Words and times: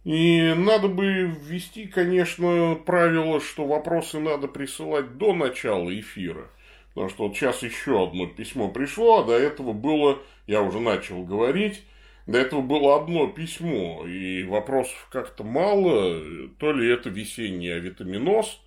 И 0.03 0.53
надо 0.57 0.89
бы 0.89 1.27
ввести, 1.27 1.87
конечно, 1.87 2.77
правило, 2.85 3.39
что 3.39 3.65
вопросы 3.65 4.19
надо 4.19 4.49
присылать 4.49 5.17
до 5.17 5.33
начала 5.33 5.97
эфира– 5.97 6.49
Потому 6.99 7.11
что 7.11 7.27
вот 7.29 7.37
сейчас 7.37 7.63
еще 7.63 8.03
одно 8.03 8.27
письмо 8.27 8.67
пришло, 8.67 9.21
а 9.21 9.23
до 9.23 9.31
этого 9.31 9.71
было, 9.71 10.21
я 10.47 10.61
уже 10.61 10.81
начал 10.81 11.23
говорить, 11.23 11.83
до 12.27 12.37
этого 12.39 12.59
было 12.59 13.01
одно 13.01 13.27
письмо, 13.27 14.05
и 14.05 14.43
вопросов 14.43 15.07
как-то 15.09 15.45
мало, 15.45 16.21
то 16.57 16.73
ли 16.73 16.91
это 16.91 17.09
весенний 17.09 17.69
авитаминоз, 17.69 18.59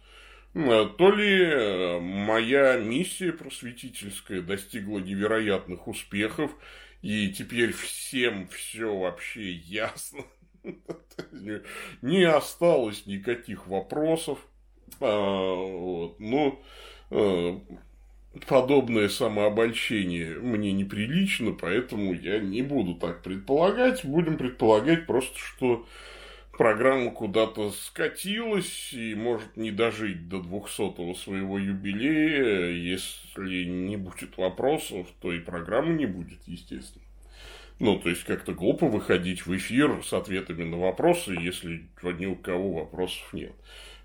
то 0.54 1.10
ли 1.14 1.42
э, 1.42 2.00
моя 2.00 2.78
миссия 2.78 3.32
просветительская 3.32 4.40
достигла 4.40 5.00
невероятных 5.00 5.86
успехов, 5.86 6.52
и 7.02 7.28
теперь 7.28 7.74
всем 7.74 8.48
все 8.48 8.96
вообще 8.96 9.52
ясно. 9.52 10.24
Не 12.00 12.22
осталось 12.22 13.04
никаких 13.04 13.66
вопросов. 13.66 14.38
А. 15.00 16.14
Ну, 16.18 16.62
э, 17.10 17.58
подобное 18.46 19.08
самообольщение 19.08 20.38
мне 20.38 20.72
неприлично, 20.72 21.52
поэтому 21.52 22.14
я 22.14 22.38
не 22.38 22.62
буду 22.62 22.94
так 22.94 23.22
предполагать. 23.22 24.04
Будем 24.04 24.36
предполагать 24.38 25.06
просто, 25.06 25.38
что 25.38 25.86
программа 26.56 27.10
куда-то 27.10 27.70
скатилась 27.70 28.92
и 28.92 29.14
может 29.14 29.56
не 29.56 29.70
дожить 29.70 30.28
до 30.28 30.38
200-го 30.38 31.14
своего 31.14 31.58
юбилея. 31.58 32.70
Если 32.70 33.64
не 33.64 33.96
будет 33.96 34.36
вопросов, 34.36 35.06
то 35.20 35.32
и 35.32 35.40
программы 35.40 35.94
не 35.94 36.06
будет, 36.06 36.40
естественно. 36.46 37.04
Ну, 37.78 37.98
то 37.98 38.10
есть, 38.10 38.24
как-то 38.24 38.52
глупо 38.52 38.86
выходить 38.86 39.44
в 39.44 39.56
эфир 39.56 40.04
с 40.04 40.12
ответами 40.12 40.62
на 40.62 40.78
вопросы, 40.78 41.32
если 41.32 41.88
ни 42.02 42.26
у 42.26 42.36
кого 42.36 42.72
вопросов 42.74 43.32
нет. 43.32 43.52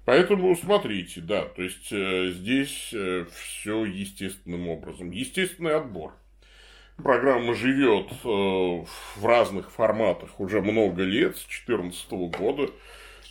Поэтому 0.07 0.55
смотрите, 0.55 1.19
да, 1.19 1.43
то 1.43 1.61
есть 1.61 1.91
э, 1.91 2.29
здесь 2.29 2.91
э, 2.93 3.25
все 3.29 3.83
естественным 3.83 4.69
образом. 4.69 5.11
Естественный 5.11 5.75
отбор. 5.75 6.13
Программа 6.95 7.53
живет 7.53 8.09
э, 8.23 8.25
в 8.25 9.25
разных 9.25 9.69
форматах 9.69 10.39
уже 10.39 10.61
много 10.61 11.03
лет, 11.03 11.35
с 11.35 11.41
2014 11.41 12.11
года, 12.39 12.69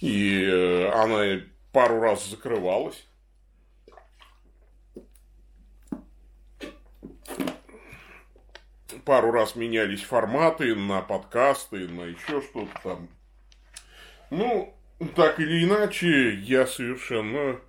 и 0.02 0.44
э, 0.44 0.90
она 0.90 1.40
пару 1.72 1.98
раз 1.98 2.28
закрывалась. 2.28 3.06
Пару 9.06 9.30
раз 9.30 9.56
менялись 9.56 10.02
форматы 10.02 10.74
на 10.74 11.00
подкасты, 11.00 11.88
на 11.88 12.02
еще 12.02 12.42
что-то 12.42 12.80
там. 12.82 13.08
Ну, 14.28 14.75
так 15.14 15.40
или 15.40 15.64
иначе, 15.64 16.34
я 16.34 16.66
совершенно 16.66 17.60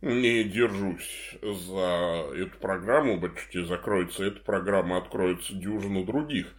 не 0.00 0.44
держусь 0.44 1.36
за 1.42 2.26
эту 2.34 2.58
программу, 2.58 3.18
батюшки, 3.18 3.64
закроется 3.64 4.24
эта 4.24 4.40
программа, 4.40 4.98
откроется 4.98 5.54
дюжина 5.54 6.04
других. 6.04 6.52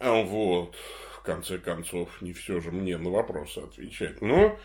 А 0.00 0.22
вот, 0.22 0.74
в 1.14 1.22
конце 1.22 1.58
концов, 1.58 2.20
не 2.20 2.32
все 2.32 2.60
же 2.60 2.72
мне 2.72 2.98
на 2.98 3.10
вопросы 3.10 3.58
отвечать. 3.58 4.20
Но 4.20 4.58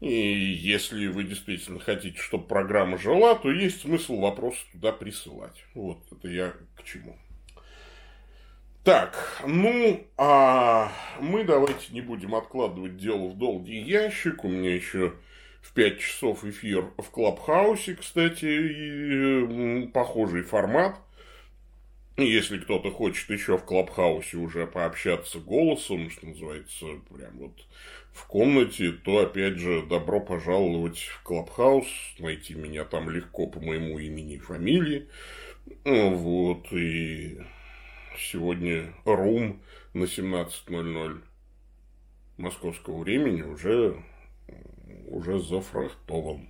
и 0.00 0.12
если 0.12 1.08
вы 1.08 1.24
действительно 1.24 1.80
хотите, 1.80 2.18
чтобы 2.20 2.46
программа 2.46 2.98
жила, 2.98 3.34
то 3.34 3.50
есть 3.50 3.80
смысл 3.80 4.20
вопросы 4.20 4.60
туда 4.72 4.92
присылать. 4.92 5.64
Вот 5.74 5.98
это 6.12 6.28
я 6.28 6.54
к 6.76 6.84
чему. 6.84 7.16
Так, 8.86 9.42
ну, 9.44 10.06
а 10.16 10.92
мы 11.20 11.42
давайте 11.42 11.92
не 11.92 12.00
будем 12.00 12.36
откладывать 12.36 12.96
дело 12.96 13.30
в 13.30 13.36
долгий 13.36 13.80
ящик. 13.80 14.44
У 14.44 14.48
меня 14.48 14.72
еще 14.72 15.14
в 15.60 15.72
5 15.72 15.98
часов 15.98 16.44
эфир 16.44 16.92
в 16.96 17.10
Клабхаусе, 17.10 17.96
кстати, 17.96 18.44
и 18.44 19.86
похожий 19.88 20.42
формат. 20.42 21.00
Если 22.16 22.60
кто-то 22.60 22.92
хочет 22.92 23.28
еще 23.28 23.58
в 23.58 23.64
Клабхаусе 23.64 24.36
уже 24.36 24.68
пообщаться 24.68 25.40
голосом, 25.40 26.08
что 26.08 26.28
называется, 26.28 26.86
прям 27.12 27.38
вот 27.38 27.66
в 28.12 28.24
комнате, 28.28 28.92
то, 28.92 29.18
опять 29.18 29.56
же, 29.56 29.82
добро 29.82 30.20
пожаловать 30.20 31.00
в 31.00 31.24
Клабхаус. 31.24 31.88
Найти 32.20 32.54
меня 32.54 32.84
там 32.84 33.10
легко 33.10 33.48
по 33.48 33.58
моему 33.58 33.98
имени 33.98 34.34
и 34.34 34.38
фамилии. 34.38 35.08
Вот, 35.84 36.72
и 36.72 37.40
сегодня 38.18 38.94
рум 39.04 39.62
на 39.92 40.04
17.00 40.04 41.22
московского 42.36 42.98
времени 42.98 43.42
уже, 43.42 44.02
уже 45.06 45.40
зафрахтован. 45.40 46.48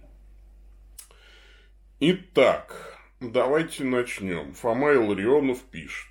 Итак, 2.00 2.98
давайте 3.20 3.84
начнем. 3.84 4.52
Фома 4.54 4.92
Илларионов 4.94 5.62
пишет. 5.62 6.08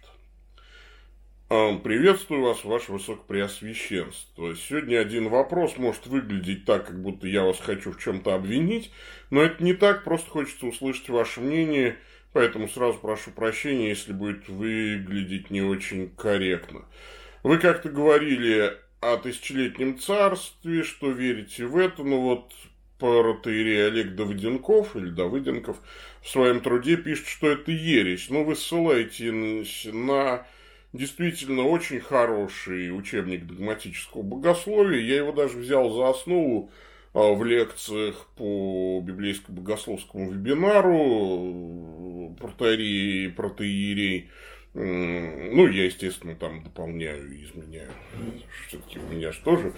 «А, 1.47 1.77
приветствую 1.77 2.41
вас, 2.41 2.63
ваше 2.63 2.91
высокопреосвященство. 2.91 4.55
Сегодня 4.55 4.99
один 4.99 5.29
вопрос 5.29 5.77
может 5.77 6.07
выглядеть 6.07 6.65
так, 6.65 6.88
как 6.88 6.99
будто 6.99 7.27
я 7.27 7.44
вас 7.44 7.59
хочу 7.59 7.91
в 7.91 7.99
чем-то 7.99 8.33
обвинить, 8.33 8.91
но 9.29 9.44
это 9.44 9.63
не 9.63 9.73
так, 9.73 10.03
просто 10.03 10.29
хочется 10.29 10.65
услышать 10.65 11.09
ваше 11.09 11.41
мнение– 11.41 11.97
Поэтому 12.35 12.67
сразу 12.67 12.99
прошу 12.99 13.31
прощения, 13.31 13.87
если 13.87 14.11
будет 14.11 14.49
выглядеть 14.49 15.51
не 15.51 15.61
очень 15.61 16.09
корректно. 16.17 16.83
Вы 17.43 17.59
как-то 17.59 17.87
говорили 17.87 18.73
о 18.99 19.15
тысячелетнем 19.15 19.97
царстве, 19.97 20.83
что 20.83 21.11
верите 21.11 21.65
в 21.65 21.77
это, 21.77 22.03
но 22.03 22.19
вот 22.19 22.51
протеерей 22.99 23.87
Олег 23.87 24.15
Давыденков 24.15 24.97
или 24.97 25.11
Давыденков 25.11 25.77
в 26.21 26.29
своем 26.29 26.59
труде 26.59 26.97
пишет, 26.97 27.27
что 27.27 27.47
это 27.47 27.71
ересь. 27.71 28.29
Но 28.29 28.43
вы 28.43 28.57
ссылаете 28.57 29.31
на 29.93 30.45
действительно 30.91 31.63
очень 31.63 32.01
хороший 32.01 32.89
учебник 32.89 33.47
догматического 33.47 34.23
богословия. 34.23 34.99
Я 34.99 35.15
его 35.15 35.31
даже 35.31 35.57
взял 35.57 35.89
за 35.89 36.09
основу 36.09 36.69
в 37.15 37.44
лекциях 37.45 38.27
по 38.35 39.01
библейско-богословскому 39.01 40.31
вебинару 40.31 41.56
протеерей 42.39 43.27
и 43.27 43.29
протеерей. 43.29 44.29
Ну, 44.73 45.67
я, 45.67 45.85
естественно, 45.85 46.35
там 46.35 46.62
дополняю 46.62 47.33
и 47.33 47.45
изменяю. 47.45 47.89
Все-таки 48.67 49.00
у 49.00 49.03
меня 49.03 49.31
же 49.31 49.39
тоже 49.41 49.73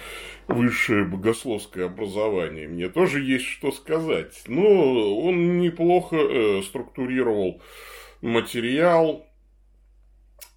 высшее 0.47 1.05
богословское 1.05 1.85
образование. 1.85 2.67
Мне 2.67 2.89
тоже 2.89 3.21
есть 3.21 3.45
что 3.45 3.71
сказать. 3.71 4.41
Но 4.47 5.19
он 5.19 5.59
неплохо 5.59 6.15
э, 6.15 6.63
структурировал 6.63 7.61
материал. 8.21 9.27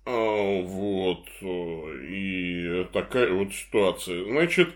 А, 0.07 0.63
вот. 0.63 1.27
И 2.09 2.87
такая 2.95 3.31
вот 3.35 3.53
ситуация. 3.53 4.25
Значит, 4.25 4.71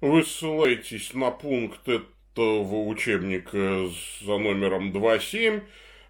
вы 0.00 0.24
ссылаетесь 0.24 1.14
на 1.14 1.30
пункт 1.30 1.88
этого 1.88 2.86
учебника 2.86 3.88
за 4.22 4.38
номером 4.38 4.92
2.7, 4.92 5.62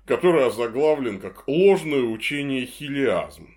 который 0.05 0.47
озаглавлен 0.47 1.21
как 1.21 1.47
«Ложное 1.47 2.03
учение 2.03 2.67
хилиазм». 2.67 3.55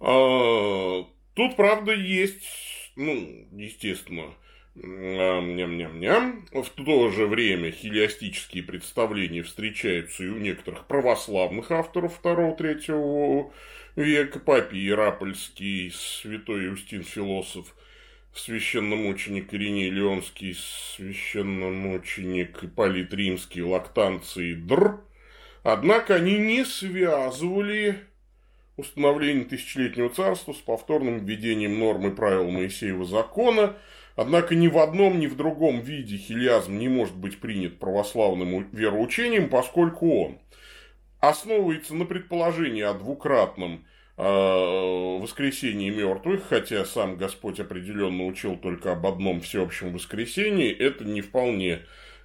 А, 0.00 1.04
тут, 1.34 1.56
правда, 1.56 1.92
есть, 1.92 2.92
ну, 2.96 3.46
естественно, 3.52 4.34
Ням-ням-ням. 4.76 6.46
В 6.52 6.68
то 6.70 7.10
же 7.10 7.26
время 7.26 7.72
хилиастические 7.72 8.62
представления 8.62 9.42
встречаются 9.42 10.24
и 10.24 10.28
у 10.28 10.38
некоторых 10.38 10.86
православных 10.86 11.70
авторов 11.70 12.20
2-3 12.22 13.50
века. 13.96 14.38
Папий 14.38 14.80
Иерапольский, 14.80 15.90
святой 15.90 16.66
Иустин 16.66 17.02
Философ, 17.02 17.74
священномученик 18.34 19.52
Ириней 19.52 19.90
Леонский, 19.90 20.56
священномученик 20.96 22.64
Ипполит 22.64 23.12
Римский, 23.12 23.62
Лактанций 23.62 24.54
Др. 24.54 25.00
Однако 25.62 26.14
они 26.14 26.38
не 26.38 26.64
связывали 26.64 27.98
установление 28.76 29.44
тысячелетнего 29.44 30.08
царства 30.08 30.52
с 30.52 30.58
повторным 30.58 31.24
введением 31.24 31.78
норм 31.78 32.06
и 32.06 32.14
правил 32.14 32.50
Моисеева 32.50 33.04
закона, 33.04 33.76
однако 34.16 34.54
ни 34.54 34.68
в 34.68 34.78
одном, 34.78 35.20
ни 35.20 35.26
в 35.26 35.36
другом 35.36 35.80
виде 35.80 36.16
хилиазм 36.16 36.78
не 36.78 36.88
может 36.88 37.14
быть 37.14 37.40
принят 37.40 37.78
православным 37.78 38.68
вероучением, 38.72 39.50
поскольку 39.50 40.24
он 40.24 40.38
основывается 41.20 41.94
на 41.94 42.06
предположении 42.06 42.82
о 42.82 42.94
двукратном 42.94 43.84
воскресении 44.20 45.90
мертвых, 45.90 46.42
хотя 46.48 46.84
сам 46.84 47.16
Господь 47.16 47.60
определенно 47.60 48.26
учил 48.26 48.56
только 48.56 48.92
об 48.92 49.06
одном 49.06 49.40
всеобщем 49.40 49.92
воскресении, 49.92 50.70
это 50.70 51.04
не 51.04 51.20
вполне 51.20 51.80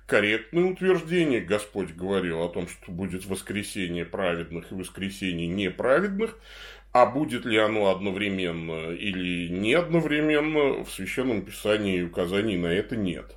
корректное 0.06 0.66
утверждение. 0.66 1.42
Господь 1.42 1.94
говорил 1.94 2.44
о 2.44 2.50
том, 2.50 2.68
что 2.68 2.92
будет 2.92 3.26
воскресение 3.26 4.06
праведных 4.06 4.72
и 4.72 4.76
воскресение 4.76 5.48
неправедных, 5.48 6.38
а 6.92 7.06
будет 7.06 7.46
ли 7.46 7.58
оно 7.58 7.90
одновременно 7.90 8.92
или 8.92 9.48
не 9.48 9.74
одновременно, 9.74 10.84
в 10.84 10.90
Священном 10.90 11.44
Писании 11.44 12.02
указаний 12.02 12.58
на 12.58 12.68
это 12.68 12.96
нет. 12.96 13.36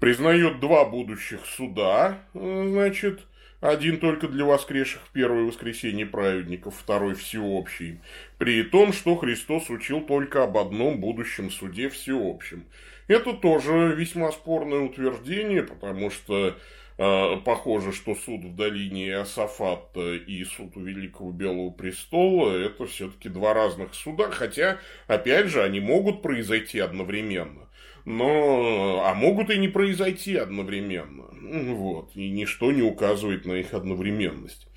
Признает 0.00 0.60
два 0.60 0.84
будущих 0.84 1.40
суда, 1.46 2.18
значит, 2.34 3.20
один 3.68 3.98
только 3.98 4.28
для 4.28 4.44
воскресших 4.44 5.02
первое 5.12 5.42
воскресенье 5.42 6.06
праведников, 6.06 6.74
второй 6.78 7.14
всеобщий, 7.14 8.00
при 8.38 8.62
том, 8.62 8.92
что 8.92 9.16
Христос 9.16 9.70
учил 9.70 10.00
только 10.00 10.42
об 10.42 10.56
одном 10.56 11.00
будущем 11.00 11.50
суде 11.50 11.88
всеобщем– 11.88 12.64
это 13.08 13.34
тоже 13.34 13.94
весьма 13.96 14.32
спорное 14.32 14.80
утверждение, 14.80 15.62
потому 15.62 16.10
что 16.10 16.56
э, 16.98 17.36
похоже, 17.44 17.92
что 17.92 18.16
суд 18.16 18.44
в 18.44 18.56
долине 18.56 19.08
Иосафата 19.08 20.14
и 20.14 20.44
суд 20.44 20.76
у 20.76 20.80
Великого 20.80 21.30
Белого 21.30 21.70
Престола– 21.70 22.56
это 22.56 22.86
все-таки 22.86 23.28
два 23.28 23.54
разных 23.54 23.94
суда, 23.94 24.30
хотя, 24.30 24.78
опять 25.06 25.46
же, 25.46 25.62
они 25.62 25.78
могут 25.78 26.20
произойти 26.20 26.80
одновременно. 26.80 27.65
Но, 28.06 29.02
а 29.04 29.14
могут 29.14 29.50
и 29.50 29.58
не 29.58 29.66
произойти 29.66 30.36
одновременно. 30.36 31.26
Вот, 31.74 32.12
и 32.14 32.30
ничто 32.30 32.70
не 32.70 32.82
указывает 32.82 33.44
на 33.44 33.54
их 33.54 33.74
одновременность 33.74 34.68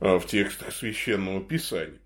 э, 0.00 0.18
в 0.18 0.26
текстах 0.26 0.74
Священного 0.74 1.40
Писания. 1.40 2.00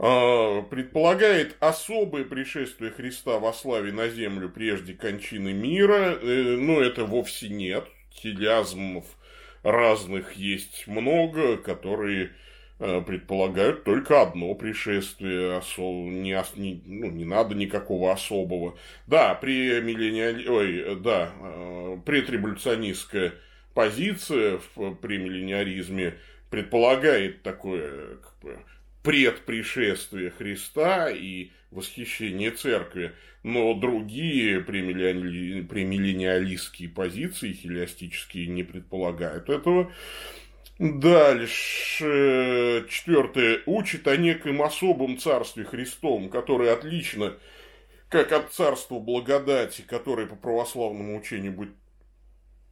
А, 0.00 0.62
предполагает 0.62 1.56
особое 1.60 2.24
пришествие 2.24 2.90
Христа 2.90 3.38
во 3.38 3.52
славе 3.52 3.92
на 3.92 4.08
землю 4.08 4.48
прежде 4.48 4.94
кончины 4.94 5.52
мира, 5.52 6.18
э, 6.20 6.56
но 6.58 6.80
это 6.80 7.04
вовсе 7.04 7.48
нет. 7.48 7.86
Хилиазмов 8.12 9.04
разных 9.62 10.32
есть 10.32 10.88
много, 10.88 11.56
которые 11.56 12.32
предполагают 12.80 13.84
только 13.84 14.22
одно 14.22 14.54
пришествие, 14.54 15.58
осо... 15.58 15.82
не, 15.82 16.36
не, 16.56 16.82
ну, 16.86 17.10
не 17.10 17.24
надо 17.24 17.54
никакого 17.54 18.12
особого. 18.12 18.76
Да, 19.06 19.34
при 19.34 19.80
миллениали... 19.80 20.48
Ой, 20.48 20.96
да, 20.96 21.32
э, 21.40 21.98
предреволюционистская 22.06 23.34
позиция 23.74 24.60
в, 24.74 24.94
при 24.94 25.18
миллениаризме 25.18 26.14
предполагает 26.48 27.42
такое 27.42 28.16
как 28.16 28.34
бы, 28.42 28.58
предпришествие 29.02 30.30
Христа 30.30 31.10
и 31.10 31.50
восхищение 31.70 32.50
церкви, 32.50 33.12
но 33.42 33.74
другие 33.74 34.60
премиллениалистские 34.60 36.88
позиции 36.88 37.52
хилиастические 37.52 38.46
не 38.48 38.62
предполагают 38.62 39.48
этого. 39.48 39.92
Дальше, 40.80 42.06
четвертое, 42.88 43.60
учит 43.66 44.08
о 44.08 44.16
неком 44.16 44.62
особом 44.62 45.18
царстве 45.18 45.64
Христовом, 45.64 46.30
которое 46.30 46.72
отлично, 46.72 47.36
как 48.08 48.32
от 48.32 48.50
царства 48.54 48.98
благодати, 48.98 49.82
которое 49.82 50.26
по 50.26 50.36
православному 50.36 51.18
учению 51.18 51.52
будет 51.52 51.74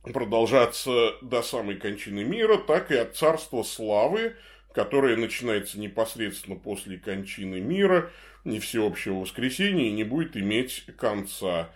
продолжаться 0.02 1.16
до 1.20 1.42
самой 1.42 1.76
кончины 1.76 2.24
мира, 2.24 2.56
так 2.56 2.90
и 2.90 2.96
от 2.96 3.14
царства 3.14 3.62
славы, 3.62 4.36
которое 4.72 5.18
начинается 5.18 5.78
непосредственно 5.78 6.56
после 6.56 6.96
кончины 6.96 7.60
мира, 7.60 8.10
не 8.42 8.58
всеобщего 8.58 9.16
воскресения, 9.16 9.88
и 9.88 9.92
не 9.92 10.04
будет 10.04 10.34
иметь 10.34 10.86
конца. 10.96 11.68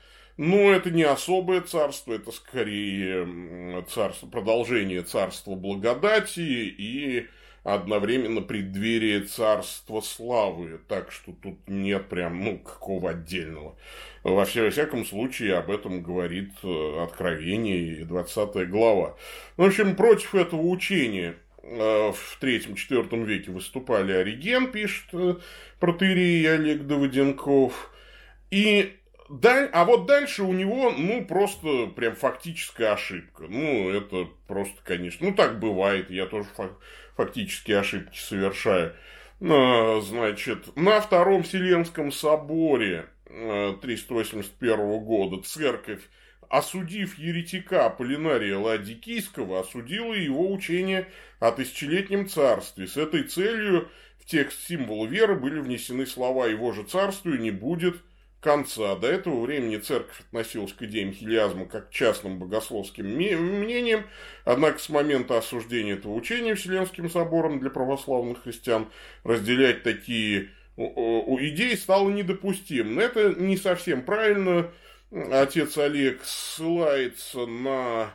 Но 0.43 0.73
это 0.73 0.91
не 0.91 1.05
особое 1.05 1.61
царство, 1.61 2.15
это 2.15 2.33
скорее 2.33 3.85
царство, 3.89 4.27
продолжение 4.27 5.03
царства 5.03 5.55
благодати 5.55 6.41
и 6.41 7.29
одновременно 7.63 8.41
преддверие 8.41 9.21
царства 9.21 10.01
славы. 10.01 10.81
Так 10.89 11.13
что 11.13 11.33
тут 11.33 11.69
нет 11.69 12.09
прям, 12.09 12.43
ну, 12.43 12.59
какого 12.59 13.11
отдельного. 13.11 13.77
Во 14.25 14.45
всяком 14.45 15.05
случае, 15.05 15.59
об 15.59 15.71
этом 15.71 16.03
говорит 16.03 16.51
э, 16.65 17.03
Откровение 17.05 18.01
и 18.01 18.05
20 18.05 18.69
глава. 18.69 19.17
В 19.57 19.63
общем, 19.63 19.95
против 19.95 20.35
этого 20.35 20.63
учения 20.63 21.37
Э, 21.63 22.13
в 22.13 22.39
третьем-четвертом 22.41 23.25
веке 23.25 23.53
выступали 23.53 24.13
Ориген, 24.13 24.73
пишет 24.73 25.07
э, 25.13 25.37
протерей 25.79 26.53
Олег 26.53 26.83
Давыденков. 26.83 27.93
И 28.51 28.97
да, 29.29 29.69
а 29.73 29.85
вот 29.85 30.07
дальше 30.07 30.43
у 30.43 30.53
него, 30.53 30.91
ну, 30.91 31.25
просто 31.25 31.87
прям 31.87 32.15
фактическая 32.17 32.93
ошибка. 32.93 33.45
Ну, 33.49 33.91
это 33.91 34.29
просто, 34.47 34.77
конечно, 34.85 35.29
ну, 35.29 35.35
так 35.35 35.59
бывает, 35.59 36.11
я 36.11 36.27
тоже 36.27 36.49
фактические 37.17 37.79
ошибки 37.79 38.19
совершаю. 38.19 38.95
Э, 39.41 40.01
значит, 40.03 40.77
на 40.77 41.01
Втором 41.01 41.43
Вселенском 41.43 42.13
соборе 42.13 43.07
381 43.27 44.99
года 45.01 45.43
церковь 45.43 46.03
осудив 46.53 47.19
еретика 47.19 47.89
Полинария 47.89 48.59
Ладикийского, 48.59 49.61
осудила 49.61 50.13
его 50.13 50.53
учение 50.53 51.09
о 51.41 51.51
тысячелетнем 51.51 52.29
царстве. 52.29 52.87
С 52.87 52.99
этой 52.99 53.23
целью 53.23 53.89
в 54.19 54.27
текст 54.27 54.67
символа 54.67 55.07
веры 55.07 55.35
были 55.35 55.61
внесены 55.61 56.07
слова 56.07 56.47
«Его 56.47 56.73
же 56.73 56.83
царствию 56.83 57.41
не 57.41 57.51
будет 57.51 57.97
конца». 58.43 58.97
До 58.97 59.07
этого 59.07 59.41
времени 59.41 59.79
церковь 59.79 60.21
относилась 60.21 60.73
к 60.73 60.83
идеям 60.83 61.13
хилиазма 61.13 61.67
как 61.67 61.89
к 61.89 61.93
частным 61.93 62.39
богословским 62.39 63.07
мнениям, 63.07 64.05
однако 64.45 64.79
с 64.79 64.89
момента 64.91 65.39
осуждения 65.39 65.95
этого 65.95 66.13
учения 66.13 66.55
Вселенским 66.55 67.09
собором 67.09 67.61
для 67.61 67.71
православных 67.71 68.43
христиан 68.43 68.89
разделять 69.25 69.83
такие 69.83 70.51
идеи 70.77 71.75
стало 71.75 72.11
недопустимым. 72.11 72.99
Это 72.99 73.35
не 73.35 73.57
совсем 73.57 74.03
правильно, 74.03 74.71
отец 75.11 75.77
Олег 75.79 76.21
ссылается 76.25 77.47
на 77.47 78.13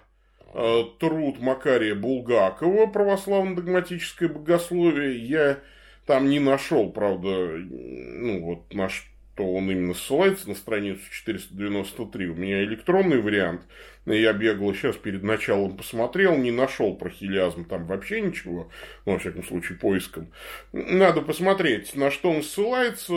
э, 0.53 0.83
труд 0.99 1.39
Макария 1.39 1.95
Булгакова 1.95 2.87
«Православно-догматическое 2.87 4.27
богословие». 4.27 5.17
Я 5.17 5.59
там 6.05 6.29
не 6.29 6.39
нашел, 6.39 6.89
правда, 6.89 7.29
ну 7.29 8.41
вот 8.41 8.73
на 8.73 8.89
что 9.37 9.53
он 9.53 9.69
именно 9.69 9.93
ссылается, 9.93 10.49
на 10.49 10.55
страницу 10.55 11.01
493. 11.11 12.27
У 12.29 12.35
меня 12.35 12.63
электронный 12.63 13.21
вариант. 13.21 13.61
Я 14.07 14.33
бегал 14.33 14.73
сейчас 14.73 14.95
перед 14.95 15.21
началом 15.21 15.77
посмотрел, 15.77 16.35
не 16.37 16.49
нашел 16.49 16.95
про 16.95 17.09
хилиазм 17.09 17.65
там 17.65 17.85
вообще 17.85 18.21
ничего, 18.21 18.71
ну, 19.05 19.13
во 19.13 19.19
всяком 19.19 19.43
случае, 19.43 19.77
поиском. 19.77 20.31
Надо 20.71 21.21
посмотреть, 21.21 21.93
на 21.95 22.09
что 22.09 22.31
он 22.31 22.41
ссылается, 22.41 23.13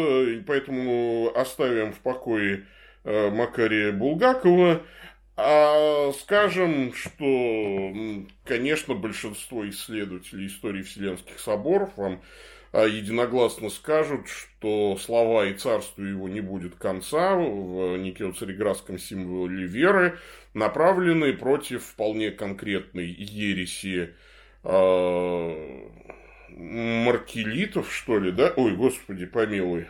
поэтому 0.46 1.32
оставим 1.34 1.92
в 1.92 2.00
покое 2.00 2.66
Э, 3.02 3.30
Макария 3.30 3.92
Булгакова, 3.92 4.82
а 5.36 6.12
скажем, 6.20 6.92
что, 6.92 7.92
конечно, 8.44 8.94
большинство 8.94 9.66
исследователей 9.70 10.48
истории 10.48 10.82
Вселенских 10.82 11.40
соборов 11.40 11.96
вам 11.96 12.20
единогласно 12.72 13.68
скажут, 13.68 14.28
что 14.28 14.96
слова 14.96 15.46
«и 15.46 15.54
царству 15.54 16.04
его 16.04 16.28
не 16.28 16.40
будет 16.40 16.76
конца» 16.76 17.34
в 17.34 17.96
Никео-Цареградском 17.96 18.98
символе 18.98 19.66
веры 19.66 20.18
направлены 20.54 21.32
против 21.32 21.84
вполне 21.84 22.30
конкретной 22.30 23.06
ереси 23.06 24.14
э, 24.62 25.88
маркелитов, 26.48 27.92
что 27.92 28.18
ли, 28.18 28.30
да? 28.30 28.52
Ой, 28.56 28.76
господи, 28.76 29.26
помилуй. 29.26 29.86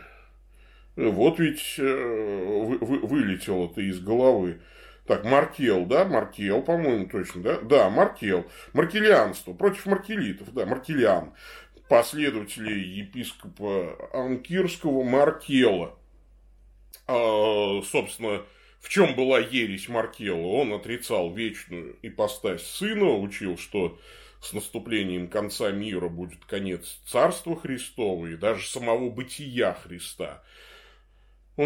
Вот 0.95 1.39
ведь 1.39 1.75
э, 1.77 1.83
вы, 1.83 2.77
вы, 2.79 2.99
вылетело 2.99 3.69
это 3.69 3.81
из 3.81 3.99
головы. 3.99 4.59
Так, 5.05 5.23
Маркел, 5.25 5.85
да, 5.85 6.05
Маркел, 6.05 6.61
по-моему, 6.61 7.07
точно, 7.07 7.41
да? 7.41 7.59
Да, 7.59 7.89
Маркел. 7.89 8.45
Маркелианство, 8.73 9.53
против 9.53 9.85
маркелитов, 9.85 10.53
да, 10.53 10.65
Маркелиан 10.65 11.33
последователей 11.91 12.89
епископа 12.99 14.09
Анкирского 14.13 15.03
Маркела. 15.03 15.93
А, 17.05 17.81
собственно, 17.81 18.43
в 18.79 18.87
чем 18.87 19.13
была 19.13 19.39
ересь 19.39 19.89
Маркела? 19.89 20.37
Он 20.37 20.71
отрицал 20.71 21.33
вечную 21.33 21.97
ипостась 22.01 22.65
сына, 22.65 23.17
учил, 23.17 23.57
что 23.57 23.99
с 24.41 24.53
наступлением 24.53 25.27
конца 25.27 25.69
мира 25.71 26.07
будет 26.07 26.45
конец 26.45 27.01
Царства 27.05 27.59
Христова 27.59 28.27
и 28.27 28.37
даже 28.37 28.69
самого 28.69 29.09
бытия 29.09 29.73
Христа. 29.73 30.41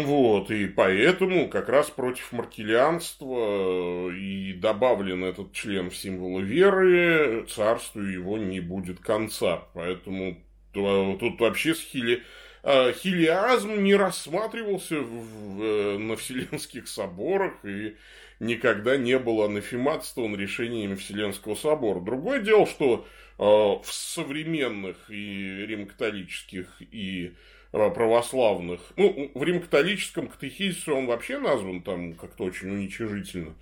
Вот, 0.02 0.50
и 0.50 0.66
поэтому 0.66 1.48
как 1.48 1.70
раз 1.70 1.88
против 1.88 2.30
маркелианства 2.32 4.10
и 4.10 4.52
добавлен 4.52 5.24
этот 5.24 5.54
член 5.54 5.88
в 5.88 5.96
символы 5.96 6.42
веры, 6.42 7.46
царству 7.48 8.02
его 8.02 8.36
не 8.36 8.60
будет 8.60 9.00
конца. 9.00 9.62
Поэтому 9.72 10.36
тут 10.74 11.40
вообще 11.40 11.74
с 11.74 11.80
хили... 11.80 12.22
А, 12.62 12.92
хилиазм 12.92 13.82
не 13.84 13.94
рассматривался 13.94 14.96
в, 15.00 15.06
в, 15.06 15.98
на 15.98 16.16
Вселенских 16.16 16.88
соборах 16.88 17.64
и 17.64 17.96
никогда 18.40 18.96
не 18.96 19.18
был 19.18 19.42
анафематствован 19.42 20.36
решениями 20.36 20.94
Вселенского 20.94 21.54
собора. 21.54 22.00
Другое 22.00 22.40
дело, 22.40 22.66
что 22.66 23.06
э, 23.38 23.42
в 23.42 23.86
современных 23.86 25.10
и 25.10 25.66
римокатолических 25.66 26.80
и 26.80 27.34
Э, 27.76 27.90
православных, 27.90 28.80
ну, 28.96 29.30
в 29.34 29.42
римо-католическом 29.42 30.28
катехизисе 30.28 30.92
он 30.92 31.06
вообще 31.06 31.38
назван 31.38 31.82
там 31.82 32.14
как-то 32.14 32.44
очень 32.44 32.70
уничижительно, 32.70 33.54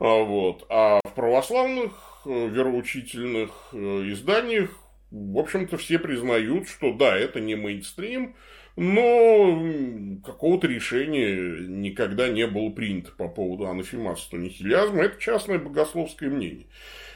а, 0.00 0.22
вот, 0.22 0.66
а 0.68 1.00
в 1.02 1.14
православных 1.14 1.92
э, 2.26 2.48
вероучительных 2.48 3.50
изданиях, 3.72 4.70
в 5.10 5.38
общем-то, 5.38 5.78
все 5.78 5.98
признают, 5.98 6.68
что 6.68 6.92
да, 6.92 7.16
это 7.16 7.40
не 7.40 7.54
мейнстрим, 7.54 8.36
но 8.76 10.20
какого-то 10.24 10.66
решения 10.66 11.66
никогда 11.68 12.28
не 12.28 12.46
было 12.46 12.70
принято 12.70 13.12
по 13.12 13.28
поводу 13.28 13.68
анафематства 13.68 14.36
нихилиазма. 14.36 15.04
Это 15.04 15.20
частное 15.20 15.58
богословское 15.58 16.28
мнение. 16.28 16.66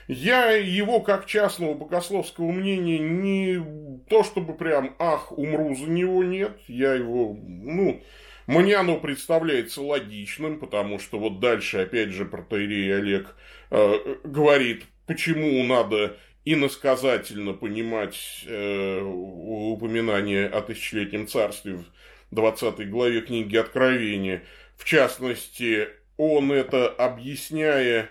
Я 0.06 0.52
его, 0.52 1.00
как 1.00 1.26
частного 1.26 1.74
богословского 1.74 2.50
мнения, 2.50 2.98
не 2.98 3.62
то 4.08 4.24
чтобы 4.24 4.54
прям, 4.54 4.94
ах, 4.98 5.36
умру 5.36 5.74
за 5.74 5.90
него, 5.90 6.24
нет. 6.24 6.58
Я 6.66 6.94
его, 6.94 7.36
ну, 7.42 8.02
мне 8.46 8.76
оно 8.76 8.96
представляется 8.96 9.82
логичным, 9.82 10.60
потому 10.60 10.98
что 10.98 11.18
вот 11.18 11.40
дальше, 11.40 11.78
опять 11.78 12.08
же, 12.08 12.24
протеерей 12.24 12.96
Олег 12.96 13.36
э, 13.70 14.16
говорит, 14.24 14.84
почему 15.06 15.62
надо 15.64 16.16
иносказательно 16.52 17.52
понимать 17.52 18.44
э, 18.46 19.00
упоминание 19.00 20.46
о 20.46 20.62
тысячелетнем 20.62 21.26
царстве 21.26 21.74
в 21.74 21.84
20 22.30 22.88
главе 22.90 23.20
книги 23.20 23.56
Откровения. 23.56 24.42
В 24.76 24.84
частности, 24.84 25.88
он 26.16 26.52
это 26.52 26.88
объясняя 26.88 28.10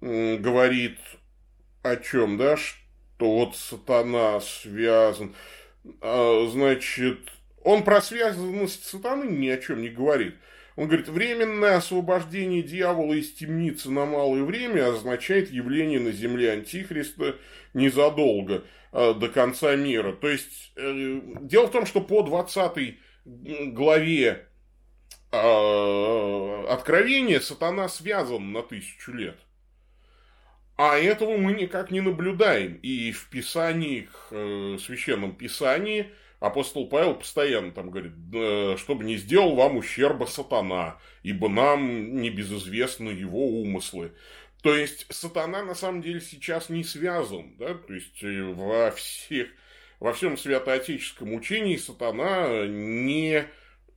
говорит 0.00 0.98
о 1.82 1.96
чем, 1.96 2.36
да, 2.36 2.56
что 2.56 2.76
вот 3.20 3.56
сатана 3.56 4.40
связан, 4.40 5.34
а, 6.00 6.46
значит, 6.50 7.18
он 7.62 7.84
про 7.84 8.00
связанность 8.00 8.84
сатаны 8.84 9.24
ни 9.24 9.48
о 9.48 9.58
чем 9.58 9.82
не 9.82 9.88
говорит. 9.88 10.36
Он 10.80 10.86
говорит, 10.86 11.08
временное 11.08 11.76
освобождение 11.76 12.62
дьявола 12.62 13.12
из 13.12 13.34
темницы 13.34 13.90
на 13.90 14.06
малое 14.06 14.42
время 14.44 14.88
означает 14.88 15.50
явление 15.50 16.00
на 16.00 16.10
земле 16.10 16.52
Антихриста 16.52 17.36
незадолго 17.74 18.64
э, 18.92 19.12
до 19.12 19.28
конца 19.28 19.76
мира. 19.76 20.12
То 20.12 20.30
есть, 20.30 20.72
э, 20.76 21.20
дело 21.42 21.66
в 21.66 21.70
том, 21.70 21.84
что 21.84 22.00
по 22.00 22.22
20 22.22 22.96
главе 23.26 24.46
э, 25.32 26.64
Откровения 26.70 27.40
сатана 27.40 27.86
связан 27.90 28.50
на 28.52 28.62
тысячу 28.62 29.12
лет. 29.12 29.36
А 30.78 30.96
этого 30.96 31.36
мы 31.36 31.52
никак 31.52 31.90
не 31.90 32.00
наблюдаем. 32.00 32.76
И 32.80 33.12
в 33.12 33.28
Писании, 33.28 34.08
в 34.30 34.78
Священном 34.78 35.36
Писании, 35.36 36.10
апостол 36.40 36.88
Павел 36.88 37.14
постоянно 37.14 37.70
там 37.72 37.90
говорит, 37.90 38.12
чтобы 38.78 39.04
не 39.04 39.16
сделал 39.16 39.54
вам 39.54 39.76
ущерба 39.76 40.24
сатана, 40.24 40.98
ибо 41.22 41.48
нам 41.48 42.20
не 42.20 42.30
безызвестны 42.30 43.10
его 43.10 43.46
умыслы. 43.46 44.12
То 44.62 44.74
есть, 44.74 45.06
сатана 45.10 45.62
на 45.62 45.74
самом 45.74 46.02
деле 46.02 46.20
сейчас 46.20 46.68
не 46.68 46.84
связан, 46.84 47.56
да, 47.56 47.74
то 47.74 47.94
есть, 47.94 48.22
э, 48.22 48.42
во 48.42 48.90
всех, 48.90 49.48
во 50.00 50.12
всем 50.12 50.36
святоотеческом 50.36 51.32
учении 51.32 51.76
сатана 51.76 52.66
не 52.66 53.46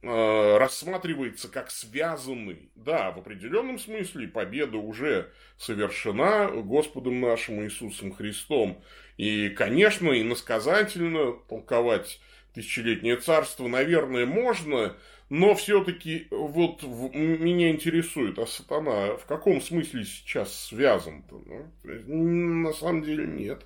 Э, 0.05 0.57
рассматривается 0.57 1.47
как 1.47 1.71
связанный. 1.71 2.69
Да, 2.75 3.11
в 3.11 3.19
определенном 3.19 3.79
смысле 3.79 4.27
победа 4.27 4.77
уже 4.77 5.31
совершена 5.57 6.47
Господом 6.47 7.21
нашим 7.21 7.63
Иисусом 7.63 8.11
Христом. 8.13 8.83
И, 9.15 9.47
конечно, 9.47 10.09
иносказательно 10.09 11.37
толковать 11.47 12.19
тысячелетнее 12.53 13.17
царство, 13.17 13.67
наверное, 13.67 14.25
можно, 14.25 14.95
но 15.29 15.55
все-таки 15.55 16.27
вот 16.31 16.83
меня 16.83 17.71
интересует, 17.71 18.37
а 18.39 18.45
сатана 18.45 19.15
в 19.15 19.25
каком 19.25 19.61
смысле 19.61 20.05
сейчас 20.05 20.67
связан-то? 20.67 21.41
Ну, 21.83 22.69
на 22.69 22.73
самом 22.73 23.03
деле 23.03 23.25
нет. 23.25 23.65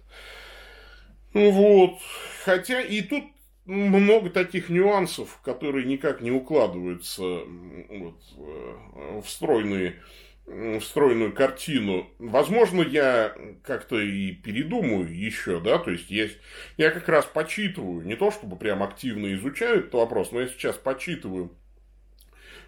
Вот. 1.34 2.00
Хотя 2.46 2.82
и 2.82 3.02
тут 3.02 3.26
много 3.66 4.30
таких 4.30 4.70
нюансов, 4.70 5.40
которые 5.44 5.86
никак 5.86 6.22
не 6.22 6.32
укладываются 6.32 7.42
вот, 7.90 8.22
в 8.38 9.26
стройные 9.28 10.02
в 10.48 10.80
стройную 10.82 11.34
картину. 11.34 12.10
Возможно, 12.20 12.82
я 12.82 13.36
как-то 13.64 14.00
и 14.00 14.32
передумаю 14.32 15.14
еще, 15.14 15.60
да, 15.60 15.78
то 15.78 15.92
есть 15.92 16.10
есть, 16.10 16.38
я 16.78 16.90
как 16.90 17.10
раз 17.10 17.26
почитываю, 17.26 18.06
не 18.06 18.16
то 18.16 18.32
чтобы 18.32 18.56
прям 18.56 18.82
активно 18.82 19.34
изучаю 19.34 19.80
этот 19.80 19.94
вопрос, 19.94 20.32
но 20.32 20.42
я 20.42 20.48
сейчас 20.48 20.78
почитываю 20.78 21.52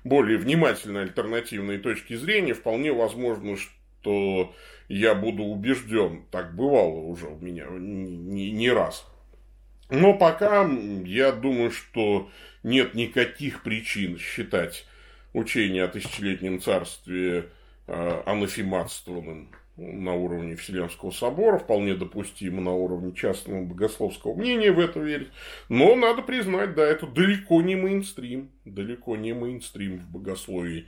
более 0.03 0.37
внимательно 0.37 1.01
альтернативные 1.01 1.79
точки 1.79 2.15
зрения, 2.15 2.53
вполне 2.53 2.91
возможно, 2.91 3.55
что 3.55 4.53
я 4.89 5.15
буду 5.15 5.43
убежден, 5.43 6.25
так 6.31 6.55
бывало 6.55 6.99
уже 6.99 7.27
у 7.27 7.37
меня 7.37 7.65
не, 7.69 8.51
не 8.51 8.71
раз. 8.71 9.05
Но 9.89 10.13
пока 10.13 10.69
я 11.05 11.31
думаю, 11.31 11.71
что 11.71 12.29
нет 12.61 12.93
никаких 12.93 13.63
причин 13.63 14.17
считать 14.17 14.85
учение 15.33 15.83
о 15.85 15.87
тысячелетнем 15.87 16.61
царстве 16.61 17.49
э, 17.89 18.21
анафематствованным 18.25 19.49
на 19.79 20.13
уровне 20.13 20.55
Вселенского 20.55 21.11
собора, 21.11 21.57
вполне 21.57 21.95
допустимо 21.95 22.61
на 22.61 22.73
уровне 22.73 23.13
частного 23.13 23.63
богословского 23.63 24.35
мнения 24.35 24.71
в 24.71 24.79
это 24.79 24.99
верить. 24.99 25.29
Но 25.69 25.95
надо 25.95 26.21
признать, 26.21 26.75
да, 26.75 26.85
это 26.85 27.07
далеко 27.07 27.61
не 27.61 27.75
мейнстрим, 27.75 28.51
далеко 28.65 29.15
не 29.15 29.33
мейнстрим 29.33 29.99
в 29.99 30.09
богословии, 30.09 30.87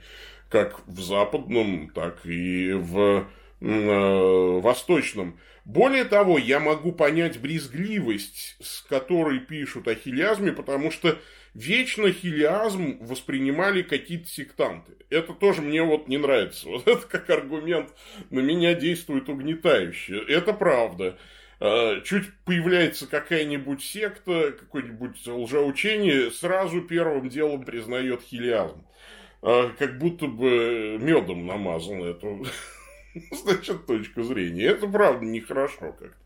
как 0.50 0.86
в 0.86 1.00
западном, 1.00 1.90
так 1.94 2.24
и 2.26 2.72
в 2.72 3.26
э, 3.62 4.60
восточном. 4.60 5.38
Более 5.64 6.04
того, 6.04 6.38
я 6.38 6.58
могу 6.58 6.92
понять 6.92 7.40
брезгливость, 7.40 8.56
с 8.60 8.82
которой 8.82 9.38
пишут 9.38 9.86
о 9.86 9.94
хилиазме, 9.94 10.52
потому 10.52 10.90
что 10.90 11.18
вечно 11.54 12.10
хилиазм 12.12 12.98
воспринимали 13.00 13.82
какие-то 13.82 14.28
сектанты. 14.28 14.92
Это 15.08 15.32
тоже 15.34 15.62
мне 15.62 15.82
вот 15.82 16.08
не 16.08 16.18
нравится. 16.18 16.68
Вот 16.68 16.88
это 16.88 17.06
как 17.06 17.30
аргумент 17.30 17.90
на 18.30 18.40
меня 18.40 18.74
действует 18.74 19.28
угнетающе. 19.28 20.24
Это 20.28 20.52
правда. 20.52 21.18
А, 21.60 22.00
чуть 22.00 22.24
появляется 22.44 23.06
какая-нибудь 23.06 23.84
секта, 23.84 24.52
какое-нибудь 24.58 25.24
лжеучение, 25.24 26.32
сразу 26.32 26.82
первым 26.82 27.28
делом 27.28 27.62
признает 27.62 28.22
хилиазм. 28.22 28.84
А, 29.42 29.70
как 29.78 29.98
будто 29.98 30.26
бы 30.26 30.98
медом 31.00 31.46
намазано 31.46 32.06
это 32.06 32.26
значит, 33.30 33.86
точку 33.86 34.22
зрения. 34.22 34.64
Это, 34.64 34.86
правда, 34.86 35.24
нехорошо 35.24 35.92
как-то. 35.92 36.16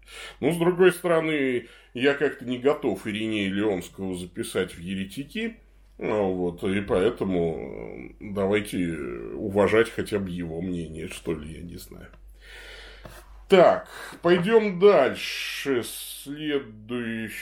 Но, 0.41 0.53
с 0.53 0.57
другой 0.57 0.93
стороны, 0.93 1.67
я 1.95 2.15
как-то 2.15 2.45
не 2.45 2.59
готов 2.59 3.07
Иринея 3.07 3.51
Леонского 3.51 4.17
записать 4.17 4.75
в 4.75 4.81
еретики. 4.81 5.57
Ну, 5.99 6.33
вот, 6.35 6.63
и 6.63 6.81
поэтому 6.83 8.13
давайте 8.21 8.79
уважать 9.35 9.91
хотя 9.91 10.19
бы 10.19 10.29
его 10.29 10.61
мнение, 10.61 11.09
что 11.09 11.33
ли, 11.33 11.55
я 11.57 11.63
не 11.63 11.79
знаю. 11.79 12.09
Так, 13.49 13.89
пойдем 14.23 14.79
дальше. 14.79 15.83
Следующий 16.25 17.39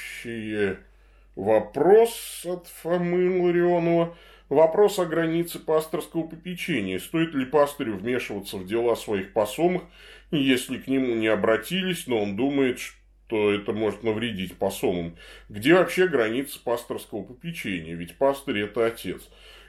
вопрос 1.35 2.43
от 2.45 2.69
Фомы 2.69 3.43
Ларионова. 3.43 4.17
Вопрос 4.51 4.99
о 4.99 5.07
границе 5.07 5.59
пасторского 5.59 6.25
попечения. 6.25 6.99
Стоит 6.99 7.35
ли 7.35 7.47
пастырю 7.47 7.97
вмешиваться 7.97 8.59
в 8.59 8.67
дела 8.67 8.95
своих 8.95 9.33
посомых, 9.33 9.85
если 10.31 10.79
к 10.79 10.87
нему 10.87 11.15
не 11.15 11.29
обратились, 11.29 12.07
но 12.07 12.23
он 12.23 12.37
думает, 12.37 12.79
что 12.79 13.53
это 13.53 13.73
может 13.73 14.03
навредить 14.03 14.59
посомам? 14.59 15.17
Где 15.49 15.75
вообще 15.75 16.09
граница 16.09 16.61
пасторского 16.63 17.23
попечения? 17.23 17.95
Ведь 17.95 18.19
пастырь– 18.19 18.59
это 18.61 18.87
отец. 18.87 19.23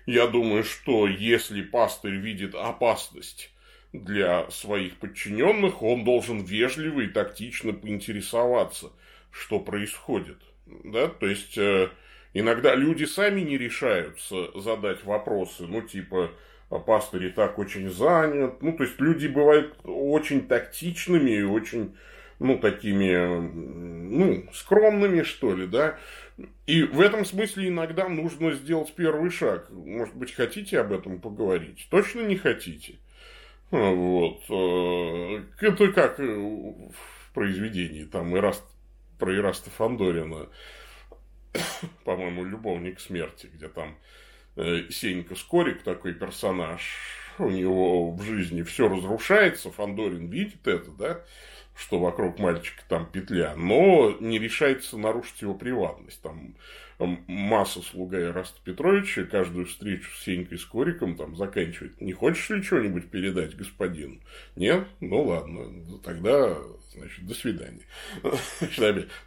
Я 0.06 0.28
думаю, 0.28 0.66
что 0.66 1.08
если 1.08 1.62
пастырь 1.62 2.16
видит 2.16 2.54
опасность 2.54 3.52
для 3.94 4.50
своих 4.52 4.98
подчиненных, 4.98 5.82
он 5.82 6.04
должен 6.04 6.44
вежливо 6.44 7.02
и 7.02 7.08
тактично 7.08 7.72
поинтересоваться, 7.72 8.92
что 9.32 9.60
происходит. 9.62 10.38
Да? 10.84 11.08
То 11.08 11.28
есть, 11.28 11.58
э, 11.58 11.90
иногда 12.36 12.76
люди 12.76 13.06
сами 13.06 13.42
не 13.42 13.58
решаются 13.58 14.52
задать 14.60 15.04
вопросы, 15.04 15.64
ну, 15.68 15.82
типа, 15.82 16.32
а 16.70 16.80
пастырь 16.80 17.26
и 17.26 17.30
так 17.30 17.58
очень 17.58 17.90
занят. 17.90 18.62
Ну, 18.62 18.74
то 18.74 18.84
есть, 18.84 19.00
люди 19.00 19.28
бывают 19.28 19.76
очень 19.84 20.46
тактичными 20.48 21.32
и 21.32 21.42
очень, 21.42 21.96
ну, 22.40 22.60
такими, 22.60 23.16
ну, 23.16 24.46
скромными, 24.54 25.24
что 25.24 25.56
ли, 25.56 25.66
да. 25.66 25.98
И 26.68 26.84
в 26.84 27.00
этом 27.00 27.24
смысле 27.24 27.70
иногда 27.70 28.10
нужно 28.10 28.52
сделать 28.52 28.94
первый 28.94 29.32
шаг. 29.32 29.70
Может 29.72 30.16
быть, 30.16 30.34
хотите 30.34 30.80
об 30.80 30.92
этом 30.92 31.20
поговорить? 31.22 31.88
Точно 31.90 32.22
не 32.22 32.36
хотите? 32.36 32.96
Вот. 33.72 34.42
Э, 34.50 35.44
это 35.62 35.88
как 35.94 36.20
в 36.20 37.34
произведении, 37.34 38.04
там, 38.04 38.38
Ираст, 38.38 38.64
про 39.18 39.34
Ираста 39.34 39.70
Фандорина, 39.70 40.50
по-моему, 42.04 42.44
«Любовник 42.44 43.00
смерти», 43.00 43.50
где 43.54 43.68
там 43.68 43.98
э, 44.56 44.90
Сенька 44.90 45.36
Скорик, 45.36 45.84
такой 45.84 46.14
персонаж, 46.14 46.82
у 47.40 47.50
него 47.50 48.12
в 48.12 48.22
жизни 48.24 48.64
все 48.64 48.88
разрушается, 48.88 49.72
Фандорин 49.72 50.30
видит 50.30 50.68
это, 50.68 50.92
да, 50.92 51.22
что 51.76 52.00
вокруг 52.00 52.40
мальчика 52.40 52.82
там 52.88 53.06
петля, 53.06 53.54
но 53.56 54.16
не 54.20 54.40
решается 54.40 54.98
нарушить 54.98 55.42
его 55.42 55.54
приватность. 55.54 56.22
Там 56.22 56.56
масса 57.00 57.82
слуга 57.82 58.20
Ираста 58.20 58.60
Петровича, 58.64 59.24
каждую 59.24 59.66
встречу 59.66 60.10
с 60.12 60.24
Сенькой 60.24 60.58
Скориком 60.58 61.16
там 61.16 61.36
заканчивает. 61.36 62.00
Не 62.02 62.14
хочешь 62.14 62.50
ли 62.50 62.62
что-нибудь 62.62 63.10
передать 63.10 63.56
господину? 63.56 64.20
Нет? 64.56 64.88
Ну 65.00 65.24
ладно, 65.24 66.00
тогда 66.04 66.58
значит, 66.96 67.26
до 67.26 67.34
свидания. 67.34 67.86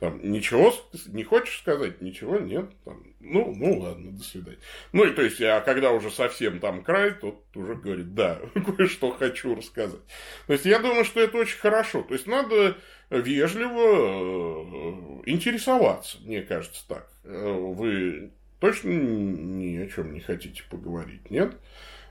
Там, 0.00 0.20
ничего 0.30 0.74
не 1.06 1.24
хочешь 1.24 1.58
сказать? 1.58 2.00
Ничего, 2.00 2.38
нет. 2.38 2.70
Там, 2.84 3.02
ну, 3.20 3.54
ну 3.54 3.78
ладно, 3.80 4.12
до 4.12 4.24
свидания. 4.24 4.58
Ну, 4.92 5.04
и 5.04 5.10
то 5.12 5.22
есть, 5.22 5.40
а 5.40 5.60
когда 5.60 5.92
уже 5.92 6.10
совсем 6.10 6.60
там 6.60 6.82
край, 6.82 7.12
тот 7.12 7.44
уже 7.54 7.74
говорит, 7.74 8.14
да, 8.14 8.40
кое-что 8.76 9.12
хочу 9.12 9.54
рассказать. 9.54 10.00
То 10.46 10.52
есть, 10.52 10.64
я 10.64 10.78
думаю, 10.78 11.04
что 11.04 11.20
это 11.20 11.36
очень 11.36 11.58
хорошо. 11.58 12.02
То 12.02 12.14
есть, 12.14 12.26
надо 12.26 12.76
вежливо 13.10 15.22
э, 15.24 15.26
интересоваться, 15.26 16.18
мне 16.24 16.42
кажется 16.42 16.86
так. 16.88 17.10
Э, 17.24 17.52
вы 17.52 18.30
точно 18.60 18.90
ни 18.90 19.76
о 19.76 19.88
чем 19.88 20.12
не 20.12 20.20
хотите 20.20 20.62
поговорить, 20.70 21.30
нет? 21.30 21.54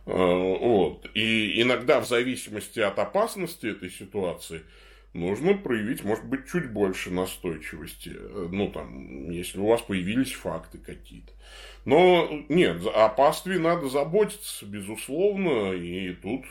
Э, 0.06 0.14
вот. 0.14 1.10
И 1.14 1.62
иногда 1.62 2.00
в 2.00 2.08
зависимости 2.08 2.80
от 2.80 3.00
опасности 3.00 3.68
этой 3.68 3.90
ситуации– 3.90 4.62
нужно 5.18 5.56
проявить, 5.56 6.04
может 6.04 6.26
быть, 6.26 6.48
чуть 6.48 6.72
больше 6.72 7.12
настойчивости. 7.12 8.16
Ну, 8.52 8.70
там, 8.70 9.30
если 9.30 9.60
у 9.60 9.68
вас 9.68 9.82
появились 9.82 10.34
факты 10.34 10.78
какие-то. 10.78 11.32
Но 11.86 12.30
нет, 12.50 12.86
о 12.86 13.10
пастве 13.10 13.60
надо 13.60 13.90
заботиться, 13.90 14.66
безусловно, 14.66 15.74
и 15.74 16.14
тут, 16.14 16.46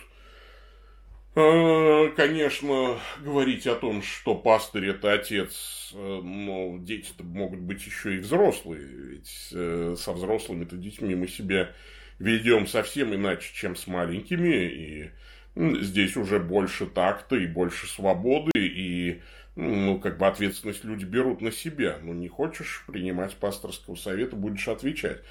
конечно, 2.16 2.98
говорить 3.20 3.66
о 3.66 3.74
том, 3.74 4.02
что 4.02 4.34
пастырь 4.34 4.88
это 4.88 5.12
отец, 5.12 5.92
э, 5.94 6.20
но 6.22 6.78
дети-то 6.78 7.24
могут 7.24 7.60
быть 7.60 7.84
еще 7.86 8.16
и 8.16 8.18
взрослые, 8.18 8.86
ведь 8.86 9.48
э, 9.52 9.96
со 9.98 10.12
взрослыми-то 10.12 10.76
детьми 10.76 11.14
мы 11.14 11.28
себя 11.28 11.72
ведем 12.18 12.66
совсем 12.66 13.14
иначе, 13.14 13.50
чем 13.54 13.76
с 13.76 13.86
маленькими, 13.86 14.64
и 14.64 15.10
Здесь 15.56 16.16
уже 16.18 16.38
больше 16.38 16.84
такта 16.84 17.36
и 17.36 17.46
больше 17.46 17.86
свободы, 17.86 18.50
и 18.56 19.22
ну, 19.54 19.98
как 19.98 20.18
бы 20.18 20.26
ответственность 20.26 20.84
люди 20.84 21.06
берут 21.06 21.40
на 21.40 21.50
себя. 21.50 21.98
Ну, 22.02 22.12
не 22.12 22.28
хочешь 22.28 22.84
принимать 22.86 23.34
пасторского 23.36 23.94
совета, 23.94 24.36
будешь 24.36 24.68
отвечать. 24.68 25.22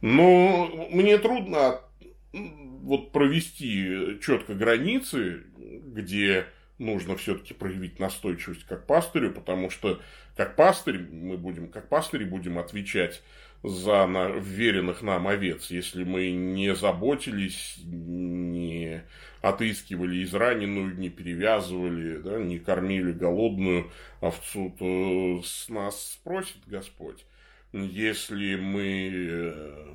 Но 0.00 0.88
мне 0.90 1.18
трудно 1.18 1.80
вот 2.32 3.12
провести 3.12 4.18
четко 4.22 4.54
границы, 4.54 5.44
где 5.56 6.46
нужно 6.78 7.16
все-таки 7.16 7.54
проявить 7.54 7.98
настойчивость 7.98 8.64
как 8.64 8.86
пастырю, 8.86 9.32
потому 9.32 9.70
что 9.70 10.00
как 10.36 10.56
пастырь 10.56 10.98
мы 10.98 11.38
будем, 11.38 11.68
как 11.68 11.88
пастыри 11.88 12.24
будем 12.24 12.58
отвечать 12.58 13.22
за 13.62 14.06
веренных 14.38 15.02
нам 15.02 15.26
овец, 15.26 15.70
если 15.70 16.04
мы 16.04 16.30
не 16.30 16.74
заботились, 16.74 17.78
не 17.84 19.02
отыскивали 19.40 20.22
израненную, 20.22 20.96
не 20.96 21.08
перевязывали, 21.08 22.18
да, 22.18 22.38
не 22.38 22.58
кормили 22.58 23.12
голодную 23.12 23.90
овцу, 24.20 24.74
то 24.78 25.42
с 25.42 25.68
нас 25.68 26.12
спросит 26.12 26.58
Господь. 26.66 27.24
Если 27.72 28.56
мы... 28.56 29.94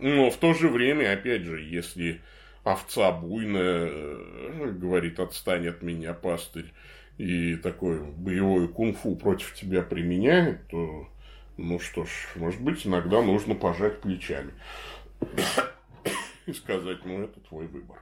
Но 0.00 0.30
в 0.30 0.36
то 0.36 0.54
же 0.54 0.68
время, 0.68 1.12
опять 1.12 1.42
же, 1.42 1.60
если 1.60 2.20
овца 2.64 3.12
буйная 3.12 3.88
э, 3.90 4.72
говорит, 4.72 5.20
отстань 5.20 5.68
от 5.68 5.82
меня, 5.82 6.14
пастырь, 6.14 6.72
и 7.18 7.56
такое 7.56 8.00
боевое 8.00 8.66
кунг-фу 8.66 9.14
против 9.16 9.54
тебя 9.54 9.82
применяет, 9.82 10.66
то 10.68 11.06
ну 11.58 11.78
что 11.78 12.04
ж, 12.04 12.10
может 12.36 12.60
быть, 12.62 12.86
иногда 12.86 13.22
нужно 13.22 13.54
пожать 13.54 14.00
плечами 14.00 14.52
и 16.46 16.52
сказать, 16.52 17.04
ну, 17.04 17.22
это 17.22 17.40
твой 17.40 17.66
выбор. 17.66 17.98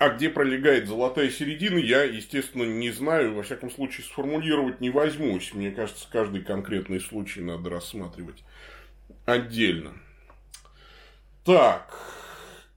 А 0.00 0.08
где 0.08 0.30
пролегает 0.30 0.88
золотая 0.88 1.28
середина, 1.28 1.76
я, 1.76 2.04
естественно, 2.04 2.62
не 2.64 2.90
знаю. 2.90 3.34
Во 3.34 3.42
всяком 3.42 3.70
случае, 3.70 4.06
сформулировать 4.06 4.80
не 4.80 4.88
возьмусь. 4.88 5.52
Мне 5.52 5.70
кажется, 5.70 6.08
каждый 6.10 6.40
конкретный 6.40 7.00
случай 7.00 7.42
надо 7.42 7.68
рассматривать 7.68 8.42
отдельно. 9.26 9.92
Так, 11.44 11.94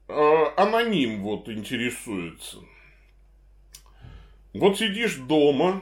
э, 0.09 0.43
аноним 0.57 1.21
вот 1.21 1.47
интересуется. 1.47 2.57
Вот 4.53 4.77
сидишь 4.77 5.15
дома, 5.15 5.81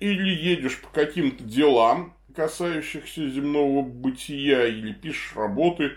или 0.00 0.30
едешь 0.30 0.80
по 0.80 0.88
каким-то 0.88 1.44
делам, 1.44 2.16
касающихся 2.34 3.30
земного 3.30 3.82
бытия, 3.82 4.66
или 4.66 4.92
пишешь 4.92 5.36
работы, 5.36 5.92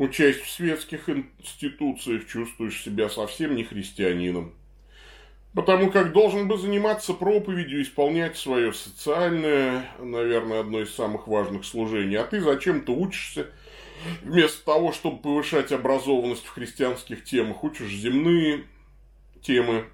учась 0.00 0.38
в 0.38 0.50
светских 0.50 1.10
институциях, 1.10 2.26
чувствуешь 2.26 2.82
себя 2.82 3.10
совсем 3.10 3.54
не 3.54 3.64
христианином. 3.64 4.54
Потому 5.52 5.90
как 5.90 6.12
должен 6.12 6.48
бы 6.48 6.56
заниматься 6.56 7.12
проповедью, 7.12 7.82
исполнять 7.82 8.38
свое 8.38 8.72
социальное, 8.72 9.84
наверное, 9.98 10.60
одно 10.60 10.80
из 10.80 10.94
самых 10.94 11.28
важных 11.28 11.66
служений. 11.66 12.16
А 12.16 12.24
ты 12.24 12.40
зачем-то 12.40 12.92
учишься, 12.92 13.48
вместо 14.22 14.64
того, 14.64 14.92
чтобы 14.92 15.18
повышать 15.18 15.70
образованность 15.70 16.46
в 16.46 16.50
христианских 16.50 17.24
темах, 17.24 17.62
учишь 17.62 17.92
земные 17.92 18.64
темы, 19.42 19.84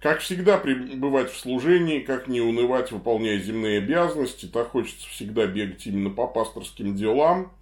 как 0.00 0.20
всегда, 0.20 0.56
пребывать 0.56 1.30
в 1.30 1.38
служении, 1.38 1.98
как 1.98 2.26
не 2.26 2.40
унывать, 2.40 2.90
выполняя 2.90 3.38
земные 3.38 3.78
обязанности, 3.78 4.46
так 4.46 4.68
хочется 4.68 5.06
всегда 5.10 5.44
бегать 5.46 5.86
именно 5.86 6.08
по 6.08 6.26
пасторским 6.26 6.96
делам. 6.96 7.52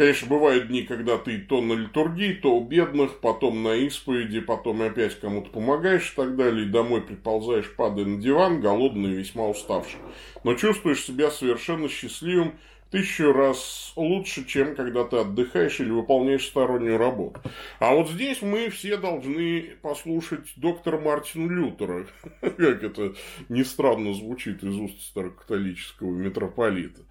Конечно, 0.00 0.28
бывают 0.28 0.68
дни, 0.68 0.84
когда 0.84 1.18
ты 1.18 1.36
то 1.36 1.60
на 1.60 1.74
литургии, 1.74 2.32
то 2.32 2.56
у 2.56 2.64
бедных, 2.64 3.20
потом 3.20 3.62
на 3.62 3.74
исповеди, 3.74 4.40
потом 4.40 4.80
опять 4.80 5.20
кому-то 5.20 5.50
помогаешь 5.50 6.12
и 6.12 6.16
так 6.16 6.36
далее, 6.36 6.64
и 6.64 6.70
домой 6.70 7.02
приползаешь, 7.02 7.70
падая 7.76 8.06
на 8.06 8.18
диван, 8.18 8.62
голодный 8.62 9.10
и 9.10 9.16
весьма 9.16 9.46
уставший. 9.46 10.00
Но 10.42 10.54
чувствуешь 10.54 11.04
себя 11.04 11.30
совершенно 11.30 11.86
счастливым, 11.90 12.54
тысячу 12.90 13.30
раз 13.34 13.92
лучше, 13.94 14.46
чем 14.46 14.74
когда 14.74 15.04
ты 15.04 15.18
отдыхаешь 15.18 15.80
или 15.80 15.90
выполняешь 15.90 16.46
стороннюю 16.46 16.96
работу. 16.96 17.42
А 17.78 17.94
вот 17.94 18.08
здесь 18.08 18.40
мы 18.40 18.70
все 18.70 18.96
должны 18.96 19.76
послушать 19.82 20.50
доктора 20.56 20.98
Мартина 20.98 21.52
Лютера, 21.52 22.06
как 22.40 22.82
это 22.82 23.12
ни 23.50 23.62
странно 23.64 24.14
звучит 24.14 24.64
из 24.64 24.76
уст 24.76 24.98
старокатолического 25.02 26.10
митрополита. 26.10 27.02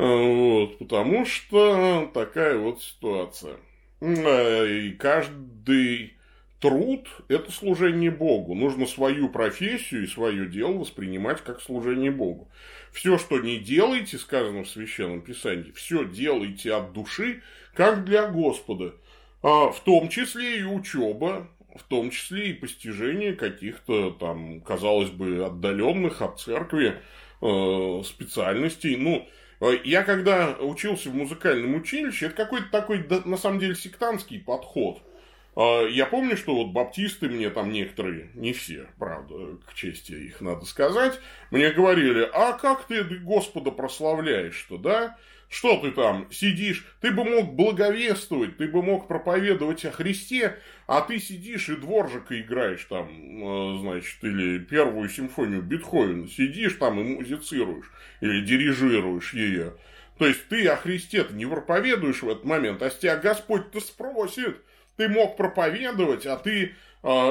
Вот, 0.00 0.78
потому 0.78 1.26
что 1.26 2.10
такая 2.14 2.56
вот 2.56 2.82
ситуация. 2.82 3.56
И 4.00 4.96
каждый 4.98 6.14
труд– 6.58 7.06
это 7.28 7.52
служение 7.52 8.10
Богу. 8.10 8.54
Нужно 8.54 8.86
свою 8.86 9.28
профессию 9.28 10.04
и 10.04 10.06
свое 10.06 10.46
дело 10.46 10.78
воспринимать 10.78 11.42
как 11.42 11.60
служение 11.60 12.10
Богу. 12.10 12.48
Все, 12.92 13.18
что 13.18 13.40
не 13.40 13.58
делаете, 13.58 14.16
сказано 14.16 14.64
в 14.64 14.70
Священном 14.70 15.20
Писании, 15.20 15.70
все 15.72 16.06
делайте 16.06 16.72
от 16.72 16.94
души, 16.94 17.42
как 17.74 18.06
для 18.06 18.26
Господа. 18.26 18.94
А 19.42 19.70
в 19.70 19.80
том 19.80 20.08
числе 20.08 20.60
и 20.60 20.64
учеба, 20.64 21.46
в 21.76 21.82
том 21.82 22.08
числе 22.10 22.50
и 22.50 22.54
постижение 22.54 23.34
каких-то 23.34 24.12
там, 24.12 24.62
казалось 24.62 25.10
бы, 25.10 25.44
отдаленных 25.44 26.22
от 26.22 26.40
церкви 26.40 26.94
специальностей. 27.38 28.96
Ну, 28.96 29.28
я 29.60 30.02
когда 30.02 30.56
учился 30.58 31.10
в 31.10 31.14
музыкальном 31.14 31.74
училище, 31.74 32.26
это 32.26 32.36
какой-то 32.36 32.70
такой, 32.70 33.06
на 33.24 33.36
самом 33.36 33.58
деле, 33.58 33.74
сектантский 33.74 34.40
подход– 34.40 35.02
а, 35.56 35.84
я 35.86 36.06
помню, 36.06 36.36
что 36.36 36.54
вот 36.54 36.72
баптисты 36.72 37.28
мне 37.28 37.50
там 37.50 37.72
некоторые, 37.72 38.30
не 38.34 38.52
все, 38.52 38.86
правда, 38.98 39.58
к 39.66 39.74
чести 39.74 40.12
их 40.12 40.40
надо 40.40 40.64
сказать, 40.64 41.18
мне 41.50 41.70
говорили, 41.70 42.28
а 42.32 42.52
как 42.52 42.86
ты 42.86 43.02
Господа 43.02 43.70
прославляешь-то, 43.70 44.78
да? 44.78 45.18
Что 45.50 45.76
ты 45.78 45.90
там 45.90 46.28
сидишь? 46.30 46.86
Ты 47.02 47.10
бы 47.10 47.24
мог 47.24 47.54
благовествовать, 47.54 48.56
ты 48.56 48.68
бы 48.68 48.82
мог 48.82 49.08
проповедовать 49.08 49.84
о 49.84 49.90
Христе, 49.90 50.56
а 50.86 51.02
ты 51.02 51.18
сидишь 51.18 51.68
и 51.68 51.76
дворжика 51.76 52.40
играешь 52.40 52.86
там, 52.88 53.08
э, 53.08 53.78
значит, 53.80 54.22
или 54.22 54.58
первую 54.60 55.08
симфонию 55.10 55.60
Бетховена, 55.60 56.28
сидишь 56.28 56.74
там 56.74 57.00
и 57.00 57.16
музицируешь, 57.16 57.90
или 58.22 58.42
дирижируешь 58.42 59.34
ее. 59.34 59.74
То 60.18 60.26
есть 60.26 60.48
ты 60.48 60.66
о 60.68 60.76
Христе-то 60.76 61.34
не 61.34 61.46
проповедуешь 61.46 62.22
в 62.22 62.28
этот 62.28 62.44
момент, 62.44 62.80
а 62.82 62.90
с 62.90 62.96
тебя 62.96 63.16
Господь-то 63.16 63.80
спросит– 63.80 64.56
ты 65.00 65.08
мог 65.08 65.38
проповедовать, 65.38 66.26
а 66.26 66.36
ты 66.36 66.66
э, 66.66 66.72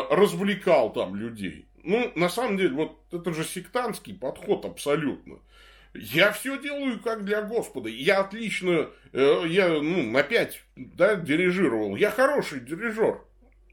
развлекал 0.09 0.91
там 0.91 1.15
людей. 1.15 1.67
Ну, 1.83 2.11
на 2.15 2.27
самом 2.27 2.57
деле, 2.57 2.73
вот 2.73 2.97
это 3.11 3.31
же 3.31 3.43
сектантский 3.43 4.15
подход 4.15 4.65
абсолютно. 4.65 5.37
Я 5.93 6.31
все 6.31 6.57
делаю 6.61 6.99
как 6.99 7.25
для 7.25 7.41
Господа. 7.41 7.89
Я 7.89 8.19
отлично, 8.19 8.89
э, 9.11 9.43
я 9.47 9.69
ну, 9.69 10.03
на 10.03 10.23
пять 10.23 10.61
да, 10.75 11.15
дирижировал. 11.15 11.95
Я 11.95 12.11
хороший 12.11 12.59
дирижер. 12.59 13.21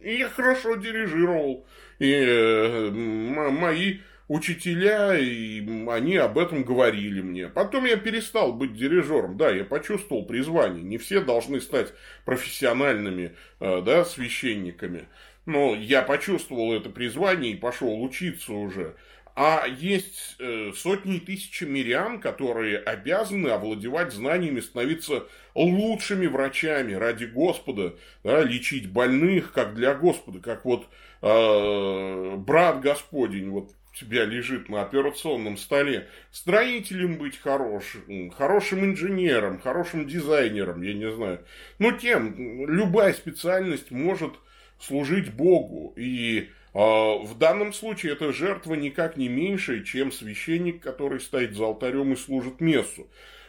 И 0.01 0.17
я 0.17 0.29
хорошо 0.29 0.77
дирижировал. 0.77 1.67
И 1.99 2.13
э, 2.13 2.91
мои 2.91 3.99
учителя, 4.29 5.17
и 5.19 5.61
они 5.89 6.17
об 6.17 6.39
этом 6.39 6.65
говорили 6.65 7.21
мне. 7.21 7.49
Потом 7.49 7.85
я 7.85 7.97
перестал 7.97 8.53
быть 8.53 8.75
дирижером. 8.75 9.37
Да, 9.37 9.51
я 9.51 9.65
почувствовал 9.65 10.25
призвание. 10.25 10.83
Не 10.83 10.99
все 10.99 11.21
должны 11.21 11.61
стать 11.61 11.93
профессиональными 12.25 13.37
э, 13.61 13.83
да, 13.83 14.05
священниками. 14.05 15.09
Но 15.45 15.77
я 15.77 16.03
почувствовал 16.03 16.75
это 16.75 16.91
призвание 16.91 17.53
и 17.53 17.57
пошел 17.57 18.03
учиться 18.03 18.53
уже. 18.53 18.97
А 19.39 19.67
есть 19.67 20.37
э, 20.39 20.73
сотни 20.75 21.19
тысяч 21.19 21.61
мирян, 21.61 22.21
которые 22.21 22.79
обязаны 22.79 23.49
овладевать 23.49 24.15
знаниями, 24.15 24.61
становиться 24.61 25.27
лучшими 25.55 26.27
врачами 26.27 26.95
ради 26.95 27.27
Господа, 27.27 27.97
да, 28.25 28.43
лечить 28.43 28.91
больных, 28.91 29.53
как 29.53 29.75
для 29.75 29.95
Господа, 29.95 30.39
как 30.41 30.65
вот 30.65 30.87
э, 31.21 32.35
брат 32.39 32.81
Господень, 32.81 33.51
вот 33.51 33.73
тебя 33.93 34.25
лежит 34.25 34.71
на 34.71 34.81
операционном 34.81 35.59
столе, 35.59 36.09
строителем 36.31 37.19
быть 37.19 37.39
хорошим, 37.39 38.31
хорошим 38.31 38.87
инженером, 38.87 39.61
хорошим 39.61 40.07
дизайнером, 40.07 40.81
я 40.81 40.95
не 40.95 41.11
знаю. 41.11 41.45
Но 41.79 41.93
тем, 41.93 42.67
любая 42.67 43.13
специальность 43.13 43.91
может 43.91 44.33
служить 44.81 45.33
Богу. 45.33 45.93
И 45.97 46.51
в 46.77 47.39
данном 47.39 47.73
случае 47.73 48.13
эта 48.13 48.33
жертва 48.33 48.75
никак 48.75 49.17
не 49.17 49.29
меньше, 49.29 49.83
чем 49.83 50.13
священник, 50.13 50.83
который 50.83 51.21
стоит 51.21 51.55
за 51.55 51.65
алтарем 51.65 52.13
и 52.13 52.17
служит 52.17 52.61
мессу. 52.61 53.09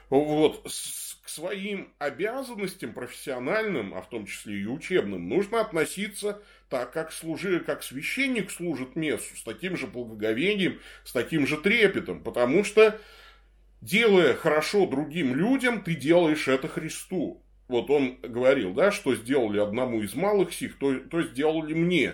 Вот, 0.10 0.63
к 0.63 1.30
своим 1.30 1.92
обязанностям 2.00 2.94
профессиональным, 2.94 3.94
а 3.94 4.02
в 4.02 4.08
том 4.08 4.26
числе 4.26 4.62
и 4.62 4.66
учебным, 4.66 5.28
нужно 5.28 5.60
относиться 5.60 6.42
так 6.70 6.94
как, 6.94 7.12
служи, 7.12 7.60
как 7.60 7.84
священник 7.84 8.50
служит 8.50 8.96
мессу 8.96 9.36
с 9.36 9.44
таким 9.44 9.76
же 9.76 9.88
благоговением, 9.88 10.80
с 11.04 11.12
таким 11.12 11.46
же 11.46 11.58
трепетом, 11.58 12.24
потому 12.24 12.63
что, 12.63 12.98
делая 13.82 14.36
хорошо 14.36 14.86
другим 14.86 15.36
людям, 15.36 15.84
ты 15.84 15.96
делаешь 15.96 16.48
это 16.48 16.70
Христу. 16.70 17.44
Вот 17.68 17.90
он 17.90 18.18
говорил, 18.22 18.74
да, 18.74 18.92
что 18.92 19.13
сделали 19.16 19.60
одному 19.60 20.02
из 20.02 20.16
малых 20.16 20.54
сих, 20.54 20.80
то, 20.80 20.98
то 20.98 21.22
сделали 21.24 21.74
мне. 21.74 22.13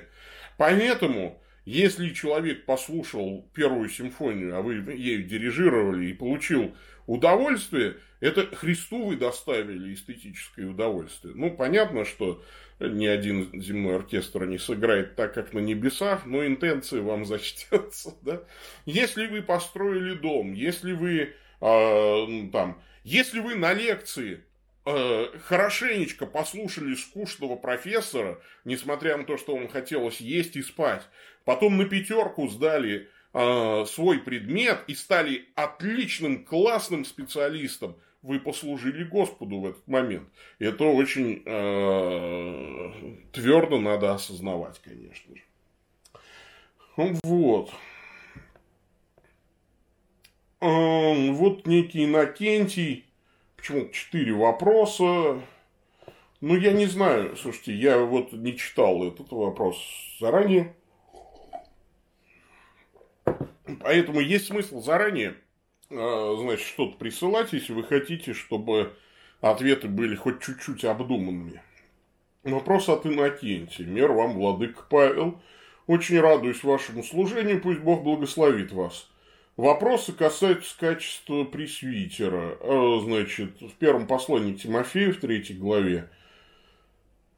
Поэтому, 0.57 1.41
если 1.65 2.09
человек 2.09 2.65
послушал 2.65 3.49
первую 3.53 3.89
симфонию, 3.89 4.57
а 4.57 4.61
вы 4.61 4.75
ею 4.93 5.23
дирижировали 5.23 6.07
и 6.07 6.13
получил 6.13 6.75
удовольствие, 7.05 7.97
это 8.19 8.55
Христу 8.55 9.05
вы 9.05 9.17
доставили 9.17 9.93
эстетическое 9.93 10.67
удовольствие. 10.67 11.33
Ну, 11.35 11.51
понятно, 11.51 12.05
что 12.05 12.41
ни 12.79 13.05
один 13.05 13.49
земной 13.61 13.97
оркестр 13.97 14.45
не 14.45 14.57
сыграет 14.57 15.15
так, 15.15 15.33
как 15.33 15.53
на 15.53 15.59
небесах, 15.59 16.25
но 16.25 16.45
интенция 16.45 17.01
вам 17.01 17.25
зачтется. 17.25 18.15
Да? 18.21 18.43
Если 18.85 19.27
вы 19.27 19.41
построили 19.41 20.13
дом, 20.13 20.53
если 20.53 20.93
вы 20.93 21.33
э, 21.61 22.49
там, 22.51 22.81
если 23.03 23.39
вы 23.39 23.55
на 23.55 23.73
лекции 23.73 24.43
хорошенечко 24.85 26.25
послушали 26.25 26.95
скучного 26.95 27.55
профессора, 27.55 28.41
несмотря 28.65 29.17
на 29.17 29.23
то, 29.23 29.37
что 29.37 29.55
вам 29.55 29.69
хотелось 29.69 30.19
есть 30.19 30.55
и 30.55 30.61
спать, 30.61 31.03
потом 31.45 31.77
на 31.77 31.85
пятерку 31.85 32.47
сдали 32.49 33.09
э, 33.33 33.85
свой 33.87 34.19
предмет 34.19 34.83
и 34.87 34.95
стали 34.95 35.45
отличным, 35.55 36.43
классным 36.43 37.05
специалистом, 37.05 37.95
вы 38.23 38.39
послужили 38.39 39.03
Господу 39.03 39.59
в 39.59 39.65
этот 39.67 39.87
момент. 39.87 40.29
Это 40.57 40.85
очень 40.85 41.43
э, 41.45 42.91
твердо 43.33 43.79
надо 43.79 44.13
осознавать, 44.13 44.81
конечно 44.81 45.35
же. 45.35 45.43
Вот. 47.23 47.71
Э, 50.61 51.31
вот 51.31 51.67
некий 51.67 52.05
Иннокентий. 52.05 53.05
Почему 53.63 53.87
четыре 53.91 54.33
вопроса? 54.33 55.39
Ну, 56.41 56.55
я 56.57 56.73
не 56.73 56.85
знаю. 56.85 57.37
Слушайте, 57.37 57.73
я 57.73 57.97
вот 57.97 58.33
не 58.33 58.57
читал 58.57 59.07
этот 59.07 59.31
вопрос 59.31 59.77
заранее. 60.19 60.75
Поэтому 63.79 64.19
есть 64.19 64.47
смысл 64.47 64.81
заранее 64.81 65.37
а, 65.89 66.35
значит, 66.41 66.67
что-то 66.67 66.97
присылать, 66.97 67.53
если 67.53 67.71
вы 67.71 67.83
хотите, 67.83 68.33
чтобы 68.33 68.97
ответы 69.39 69.87
были 69.87 70.15
хоть 70.17 70.41
чуть-чуть 70.41 70.83
обдуманными. 70.83 71.61
Вопрос 72.43 72.89
от 72.89 73.05
Иннокентия. 73.05 73.85
Мир 73.85 74.11
вам, 74.11 74.33
владык 74.33 74.87
Павел. 74.89 75.41
Очень 75.87 76.19
радуюсь 76.19 76.65
вашему 76.65 77.01
служению, 77.01 77.61
пусть 77.61 77.79
Бог 77.79 78.03
благословит 78.03 78.73
вас. 78.73 79.09
Вопросы 79.55 80.13
касаются 80.13 80.75
качества 80.79 81.43
пресвитера. 81.43 82.57
А, 82.59 82.99
значит, 83.03 83.61
в 83.61 83.73
первом 83.73 84.07
послании 84.07 84.53
Тимофею, 84.55 85.13
в 85.13 85.17
третьей 85.17 85.57
главе, 85.57 86.09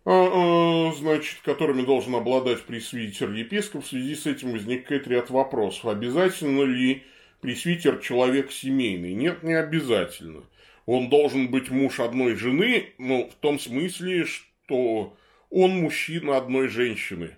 а, 0.06 0.93
значит, 0.93 1.41
которыми 1.43 1.82
должен 1.82 2.15
обладать 2.15 2.63
пресвитер 2.63 3.32
епископ, 3.32 3.84
в 3.84 3.88
связи 3.88 4.15
с 4.15 4.25
этим 4.28 4.54
возникает 4.54 5.08
ряд 5.08 5.30
вопросов. 5.30 5.88
Обязательно 5.88 6.63
ли 6.63 7.04
пресвитер 7.41 7.99
человек 7.99 8.51
семейный. 8.51 9.13
Нет, 9.13 9.43
не 9.43 9.54
обязательно. 9.54 10.43
Он 10.86 11.10
должен 11.10 11.49
быть 11.49 11.69
муж 11.69 11.99
одной 11.99 12.36
жены, 12.36 12.93
ну, 12.97 13.30
в 13.30 13.36
том 13.36 13.60
смысле, 13.60 14.25
что 14.25 15.17
он 15.49 15.71
мужчина 15.82 16.38
одной 16.38 16.69
женщины. 16.69 17.36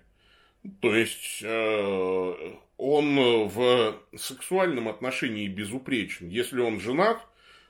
То 0.80 0.94
есть, 0.94 1.40
э, 1.42 2.34
он 2.78 3.48
в 3.48 4.00
сексуальном 4.16 4.88
отношении 4.88 5.48
безупречен. 5.48 6.28
Если 6.28 6.60
он 6.60 6.80
женат, 6.80 7.20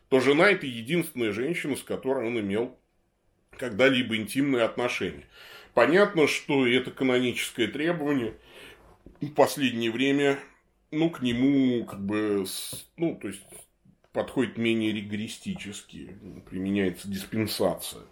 то 0.08 0.20
жена– 0.20 0.48
это 0.50 0.66
единственная 0.66 1.32
женщина, 1.32 1.76
с 1.76 1.82
которой 1.82 2.26
он 2.26 2.38
имел 2.38 2.78
когда-либо 3.56 4.16
интимные 4.16 4.64
отношения. 4.64 5.24
Понятно, 5.74 6.28
что 6.28 6.66
это 6.66 6.90
каноническое 6.90 7.68
требование 7.68 8.34
в 9.20 9.32
последнее 9.32 9.90
время 9.90 10.38
ну, 10.90 11.10
к 11.10 11.22
нему, 11.22 11.84
как 11.84 12.04
бы, 12.04 12.46
ну, 12.96 13.16
то 13.16 13.28
есть, 13.28 13.42
подходит 14.12 14.56
менее 14.56 14.92
ригористически, 14.92 16.16
применяется 16.48 17.08
диспенсация. 17.08 18.02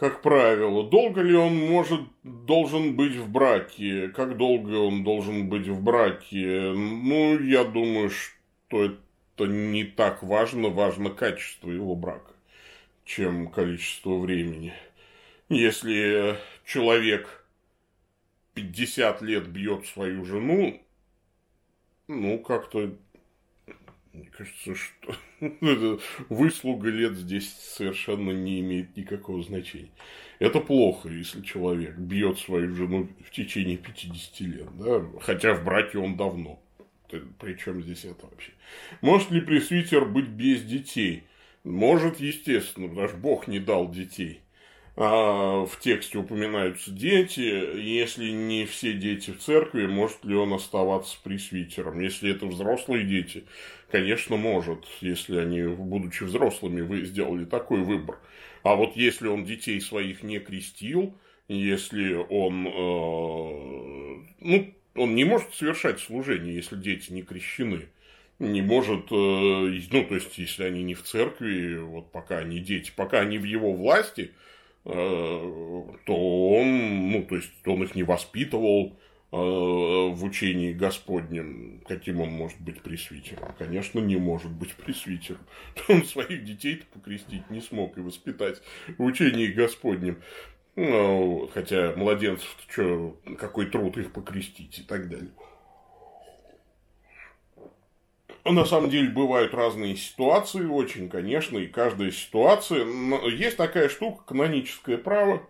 Как 0.00 0.22
правило, 0.22 0.88
долго 0.88 1.20
ли 1.20 1.36
он 1.36 1.54
может, 1.56 2.00
должен 2.22 2.96
быть 2.96 3.16
в 3.16 3.30
браке? 3.30 4.08
Как 4.08 4.38
долго 4.38 4.76
он 4.76 5.04
должен 5.04 5.50
быть 5.50 5.68
в 5.68 5.82
браке? 5.82 6.72
Ну, 6.74 7.38
я 7.38 7.64
думаю, 7.64 8.08
что 8.08 8.82
это 8.82 9.46
не 9.46 9.84
так 9.84 10.22
важно, 10.22 10.70
важно 10.70 11.10
качество 11.10 11.70
его 11.70 11.94
брака, 11.96 12.32
чем 13.04 13.48
количество 13.48 14.16
времени. 14.16 14.72
Если 15.50 16.38
человек 16.64 17.44
50 18.54 19.20
лет 19.20 19.48
бьет 19.48 19.84
свою 19.84 20.24
жену, 20.24 20.80
ну, 22.08 22.38
как-то 22.38 22.96
мне 24.20 24.30
кажется, 24.30 24.74
что 24.74 25.14
выслуга 26.28 26.90
лет 26.90 27.16
здесь 27.16 27.52
совершенно 27.52 28.32
не 28.32 28.60
имеет 28.60 28.96
никакого 28.96 29.42
значения. 29.42 29.90
Это 30.38 30.60
плохо, 30.60 31.08
если 31.08 31.40
человек 31.40 31.96
бьет 31.96 32.38
свою 32.38 32.74
жену 32.74 33.08
в 33.26 33.30
течение 33.30 33.78
50 33.78 34.40
лет, 34.40 34.68
да? 34.78 35.04
хотя 35.20 35.54
в 35.54 35.64
браке 35.64 35.98
он 35.98 36.16
давно. 36.16 36.62
Причем 37.38 37.82
здесь 37.82 38.04
это 38.04 38.26
вообще? 38.26 38.52
Может 39.00 39.30
ли 39.30 39.40
пресвитер 39.40 40.04
быть 40.04 40.28
без 40.28 40.62
детей? 40.62 41.24
Может, 41.64 42.20
естественно, 42.20 42.88
потому 42.88 43.18
Бог 43.18 43.48
не 43.48 43.58
дал 43.58 43.90
детей. 43.90 44.42
А 45.02 45.64
в 45.64 45.80
тексте 45.80 46.18
упоминаются 46.18 46.90
дети. 46.90 47.40
Если 47.40 48.32
не 48.32 48.66
все 48.66 48.92
дети 48.92 49.30
в 49.30 49.38
церкви, 49.38 49.86
может 49.86 50.22
ли 50.26 50.34
он 50.34 50.52
оставаться 50.52 51.16
пресвитером? 51.24 52.00
Если 52.00 52.30
это 52.30 52.44
взрослые 52.44 53.06
дети, 53.06 53.44
конечно, 53.90 54.36
может, 54.36 54.84
если 55.00 55.38
они, 55.38 55.62
будучи 55.62 56.24
взрослыми, 56.24 56.82
вы 56.82 57.06
сделали 57.06 57.46
такой 57.46 57.80
выбор. 57.80 58.18
А 58.62 58.74
вот 58.74 58.94
если 58.94 59.26
он 59.26 59.46
детей 59.46 59.80
своих 59.80 60.22
не 60.22 60.38
крестил, 60.38 61.14
если 61.48 62.12
он, 62.28 62.66
э, 62.66 64.26
ну, 64.40 64.74
он 64.96 65.14
не 65.14 65.24
может 65.24 65.54
совершать 65.54 66.00
служение, 66.00 66.54
если 66.54 66.76
дети 66.76 67.10
не 67.10 67.22
крещены. 67.22 67.88
Не 68.38 68.60
может, 68.60 69.10
э, 69.10 69.14
ну, 69.14 70.04
то 70.04 70.14
есть, 70.14 70.36
если 70.36 70.64
они 70.64 70.82
не 70.82 70.92
в 70.92 71.04
церкви, 71.04 71.78
вот 71.78 72.12
пока 72.12 72.36
они 72.36 72.60
дети, 72.60 72.92
пока 72.94 73.20
они 73.20 73.38
в 73.38 73.44
его 73.44 73.72
власти, 73.72 74.32
то 74.84 76.06
он, 76.08 77.10
ну, 77.10 77.22
то 77.24 77.36
есть, 77.36 77.50
он 77.66 77.82
их 77.82 77.94
не 77.94 78.02
воспитывал, 78.02 78.96
Э, 79.32 79.36
в 79.36 80.24
учении 80.24 80.72
Господнем, 80.72 81.82
каким 81.86 82.20
он 82.20 82.30
может 82.30 82.60
быть 82.60 82.82
пресвитером? 82.82 83.54
Конечно, 83.56 84.00
не 84.00 84.16
может 84.16 84.50
быть 84.50 84.74
пресвитером. 84.74 85.46
Он 85.88 86.04
своих 86.04 86.44
детей-то 86.44 86.84
покрестить 86.86 87.48
не 87.48 87.60
смог 87.60 87.96
и 87.96 88.00
воспитать 88.00 88.60
в 88.98 89.04
учении 89.04 89.46
Господнем. 89.46 90.20
Ну, 90.74 91.48
хотя 91.54 91.92
младенцев, 91.94 92.56
что, 92.68 93.20
какой 93.38 93.66
труд 93.66 93.98
их 93.98 94.12
покрестить 94.12 94.80
и 94.80 94.82
так 94.82 95.08
далее. 95.08 95.30
На 98.44 98.64
самом 98.64 98.88
деле 98.88 99.10
бывают 99.10 99.52
разные 99.52 99.96
ситуации, 99.96 100.64
очень, 100.64 101.10
конечно, 101.10 101.58
и 101.58 101.66
каждая 101.66 102.10
ситуация. 102.10 102.86
Есть 103.28 103.58
такая 103.58 103.88
штука, 103.88 104.24
каноническое 104.24 104.96
право, 104.96 105.46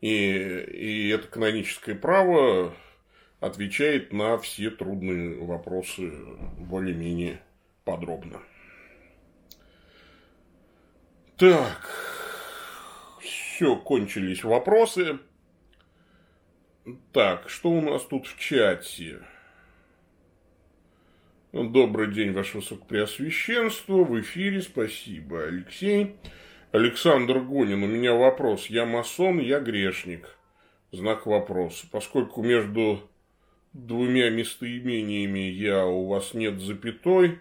и, 0.00 0.10
и 0.10 1.08
это 1.08 1.26
каноническое 1.26 1.94
право 1.94 2.74
отвечает 3.40 4.12
на 4.12 4.38
все 4.38 4.70
трудные 4.70 5.42
вопросы 5.42 6.10
более-менее 6.58 7.40
подробно. 7.84 8.40
Так, 11.36 11.88
все, 13.20 13.76
кончились 13.76 14.44
вопросы. 14.44 15.18
Так, 17.12 17.48
что 17.48 17.70
у 17.70 17.80
нас 17.80 18.02
тут 18.04 18.26
в 18.26 18.38
чате? 18.38 19.20
Добрый 21.50 22.12
день, 22.12 22.32
Ваше 22.32 22.58
Высокопреосвященство. 22.58 24.04
В 24.04 24.20
эфире, 24.20 24.60
спасибо, 24.60 25.44
Алексей. 25.44 26.16
Александр 26.72 27.38
Гонин, 27.38 27.82
у 27.82 27.86
меня 27.86 28.12
вопрос. 28.12 28.66
Я 28.66 28.84
масон, 28.84 29.38
я 29.38 29.58
грешник. 29.58 30.36
Знак 30.92 31.24
вопроса. 31.24 31.86
Поскольку 31.90 32.42
между 32.42 33.00
двумя 33.72 34.28
местоимениями 34.28 35.38
я 35.38 35.86
у 35.86 36.08
вас 36.08 36.34
нет 36.34 36.60
запятой, 36.60 37.38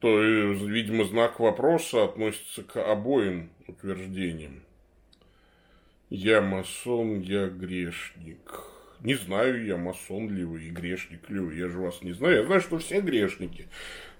то, 0.00 0.20
видимо, 0.20 1.04
знак 1.04 1.38
вопроса 1.38 2.02
относится 2.02 2.64
к 2.64 2.82
обоим 2.84 3.50
утверждениям. 3.68 4.64
Я 6.10 6.40
масон, 6.40 7.20
я 7.20 7.46
грешник. 7.46 8.75
Не 9.00 9.14
знаю 9.14 9.64
я, 9.64 9.76
масон 9.76 10.30
ли 10.34 10.44
вы 10.44 10.62
и 10.64 10.70
грешник 10.70 11.28
ли 11.28 11.38
вы. 11.38 11.54
Я 11.54 11.68
же 11.68 11.78
вас 11.78 12.02
не 12.02 12.12
знаю. 12.12 12.36
Я 12.36 12.44
знаю, 12.44 12.60
что 12.60 12.78
все 12.78 13.00
грешники. 13.00 13.68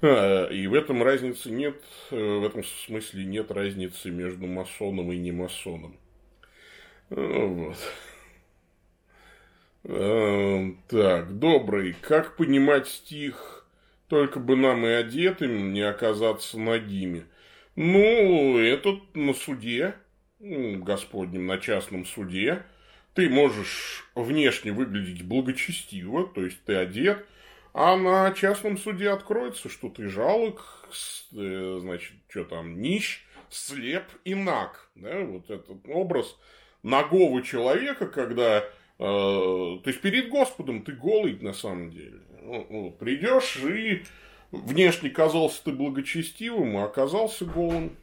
А, 0.03 0.49
и 0.49 0.67
в 0.67 0.75
этом 0.75 1.03
разницы 1.03 1.51
нет, 1.51 1.83
э, 2.11 2.17
в 2.17 2.45
этом 2.45 2.63
смысле 2.65 3.25
нет 3.25 3.51
разницы 3.51 4.11
между 4.11 4.47
масоном 4.47 5.13
и 5.13 5.17
не 5.17 5.33
масоном. 5.33 5.97
Ну 7.11 7.55
вот. 7.55 7.77
А, 9.85 10.71
так, 10.89 11.39
добрый. 11.39 11.95
Как 12.01 12.37
понимать 12.37 12.89
стих 12.89 13.67
«Только 14.09 14.39
бы 14.39 14.57
нам 14.57 14.85
и 14.87 14.91
одетым 14.91 15.73
не 15.73 15.83
оказаться 15.83 16.59
нагими»? 16.59 17.25
Ну, 17.77 18.59
это 18.59 19.01
на 19.15 19.35
суде, 19.35 19.95
Господнем, 20.41 21.47
на 21.47 21.59
частном 21.59 22.07
суде. 22.07 22.65
Ты 23.17 23.29
можешь 23.29 24.09
внешне 24.15 24.71
выглядеть 24.71 25.23
благочестиво, 25.25 26.29
то 26.29 26.45
есть 26.45 26.63
ты 26.65 26.77
одет– 26.77 27.27
а 27.79 27.95
на 27.95 28.33
частном 28.33 28.79
суде 28.79 29.11
откроется, 29.11 29.69
что 29.69 29.91
ты 29.91 30.09
жалок, 30.09 30.65
э, 31.35 31.79
значит, 31.83 32.15
что 32.27 32.45
там, 32.45 32.81
нищ, 32.81 33.23
слеп 33.51 34.05
и 34.25 34.35
наг. 34.35 34.89
Да? 34.95 35.21
Вот 35.21 35.51
этот 35.51 35.87
образ 35.87 36.39
нагого 36.83 37.43
человека, 37.43 38.07
когда... 38.07 38.61
Э, 38.61 38.65
то 38.99 39.83
есть 39.85 40.01
перед 40.01 40.31
Господом 40.31 40.85
ты 40.85 40.93
голый 40.93 41.39
на 41.39 41.53
самом 41.53 41.91
деле. 41.91 42.23
Ну, 42.41 42.67
ну, 42.71 42.91
придешь 42.93 43.59
и 43.59 44.05
внешне 44.53 45.11
казался 45.11 45.63
ты 45.63 45.73
благочестивым, 45.73 46.79
а 46.79 46.85
оказался 46.85 47.45
голым. 47.45 47.95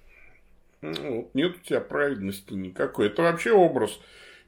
Ну, 0.81 1.15
вот, 1.15 1.33
нет 1.33 1.55
у 1.55 1.59
тебя 1.61 1.81
праведности 1.81 2.53
никакой. 2.53 3.07
Это 3.07 3.23
вообще 3.23 3.53
образ 3.53 3.99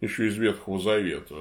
еще 0.01 0.27
из 0.27 0.37
Ветхого 0.37 0.79
Завета. 0.79 1.35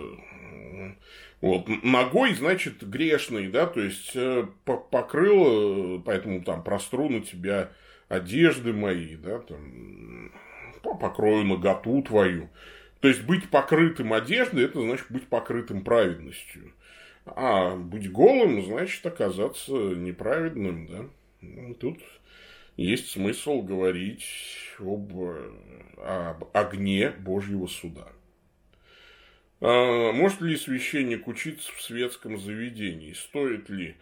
Вот. 1.40 1.68
Ногой, 1.82 2.34
значит, 2.34 2.82
грешный, 2.82 3.48
да, 3.48 3.66
то 3.66 3.80
есть 3.80 4.12
э, 4.14 4.46
покрыл, 4.64 5.98
э, 5.98 6.02
поэтому 6.04 6.42
там 6.42 6.64
простру 6.64 7.10
на 7.10 7.20
тебя 7.20 7.70
одежды 8.08 8.72
мои, 8.72 9.16
да, 9.16 9.40
там, 9.40 10.32
покрою 10.82 11.44
наготу 11.44 12.02
твою. 12.02 12.48
То 13.00 13.08
есть 13.08 13.22
быть 13.24 13.50
покрытым 13.50 14.14
одеждой, 14.14 14.64
это 14.64 14.80
значит 14.80 15.06
быть 15.10 15.26
покрытым 15.26 15.82
праведностью. 15.82 16.72
А 17.26 17.76
быть 17.76 18.10
голым, 18.10 18.64
значит 18.64 19.04
оказаться 19.04 19.72
неправедным, 19.72 20.86
да. 20.86 21.04
Ну, 21.42 21.74
тут 21.74 21.98
есть 22.76 23.10
смысл 23.10 23.62
говорить 23.62 24.24
об, 24.78 25.12
э, 25.14 25.50
об 25.98 26.44
огне 26.54 27.10
Божьего 27.10 27.66
суда. 27.66 28.08
А, 29.60 30.12
может 30.12 30.40
ли 30.40 30.56
священник 30.56 31.26
учиться 31.28 31.70
в 31.74 31.82
светском 31.82 32.38
заведении? 32.38 33.12
Стоит 33.12 33.68
ли? 33.68 33.96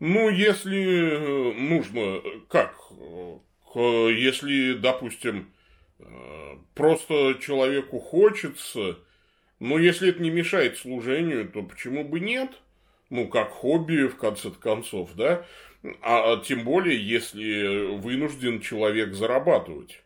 Ну, 0.00 0.28
если 0.28 0.78
э, 0.80 1.52
нужно, 1.54 2.20
как? 2.48 2.74
Если, 3.74 4.74
допустим, 4.74 5.52
э, 5.98 6.04
просто 6.74 7.38
человеку 7.40 7.98
хочется, 7.98 8.98
но 9.60 9.78
если 9.78 10.10
это 10.10 10.22
не 10.22 10.30
мешает 10.30 10.78
служению, 10.78 11.48
то 11.48 11.62
почему 11.62 12.04
бы 12.04 12.20
нет? 12.20 12.50
Ну, 13.10 13.28
как 13.28 13.50
хобби, 13.50 14.06
в 14.06 14.16
конце 14.16 14.50
концов, 14.50 15.14
да? 15.14 15.46
А 16.02 16.38
тем 16.38 16.64
более, 16.64 16.98
если 16.98 17.96
вынужден 17.96 18.60
человек 18.60 19.14
зарабатывать. 19.14 20.03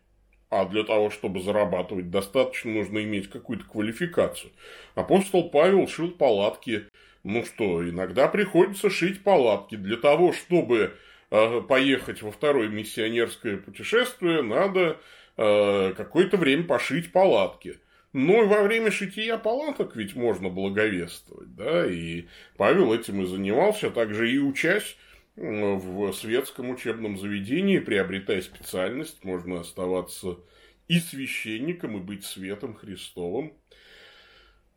А 0.49 0.65
для 0.65 0.83
того, 0.83 1.11
чтобы 1.11 1.41
зарабатывать, 1.41 2.09
достаточно 2.09 2.71
нужно 2.71 3.03
иметь 3.03 3.29
какую-то 3.29 3.65
квалификацию. 3.65 4.51
Апостол 4.95 5.49
Павел 5.49 5.87
шил 5.87 6.11
палатки. 6.11 6.85
Ну 7.23 7.45
что, 7.45 7.87
иногда 7.87 8.27
приходится 8.27 8.89
шить 8.89 9.23
палатки. 9.23 9.75
Для 9.75 9.97
того, 9.97 10.33
чтобы 10.33 10.95
э, 11.29 11.61
поехать 11.61 12.23
во 12.23 12.31
второе 12.31 12.67
миссионерское 12.67 13.57
путешествие, 13.57 14.41
надо 14.41 14.97
э, 15.37 15.93
какое-то 15.95 16.37
время 16.37 16.63
пошить 16.63 17.11
палатки. 17.11 17.79
Ну 18.11 18.43
и 18.43 18.47
во 18.47 18.63
время 18.63 18.89
шитья 18.89 19.37
палаток 19.37 19.95
ведь 19.95 20.15
можно 20.15 20.49
благовествовать, 20.49 21.55
да, 21.55 21.85
и 21.85 22.25
Павел 22.57 22.91
этим 22.91 23.21
и 23.21 23.27
занимался, 23.27 23.87
а 23.87 23.91
также 23.91 24.31
и 24.31 24.39
учась 24.39 24.97
в 25.39 26.11
светском 26.11 26.69
учебном 26.69 27.17
заведении, 27.17 27.79
приобретая 27.79 28.41
специальность, 28.41 29.23
можно 29.23 29.61
оставаться 29.61 30.37
и 30.89 30.99
священником, 30.99 31.97
и 31.97 32.01
быть 32.01 32.25
светом 32.25 32.75
Христовым. 32.75 33.53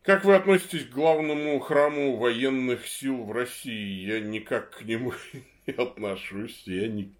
Как 0.03 0.23
вы 0.23 0.35
относитесь 0.35 0.85
к 0.85 0.91
главному 0.91 1.59
храму 1.59 2.15
военных 2.17 2.87
сил 2.87 3.23
в 3.23 3.31
России? 3.31 4.05
Я 4.05 4.19
никак 4.21 4.77
к 4.77 4.81
нему 4.83 5.13
не 5.67 5.73
отношусь. 5.73 6.63
Я 6.65 6.87
не, 6.87 7.13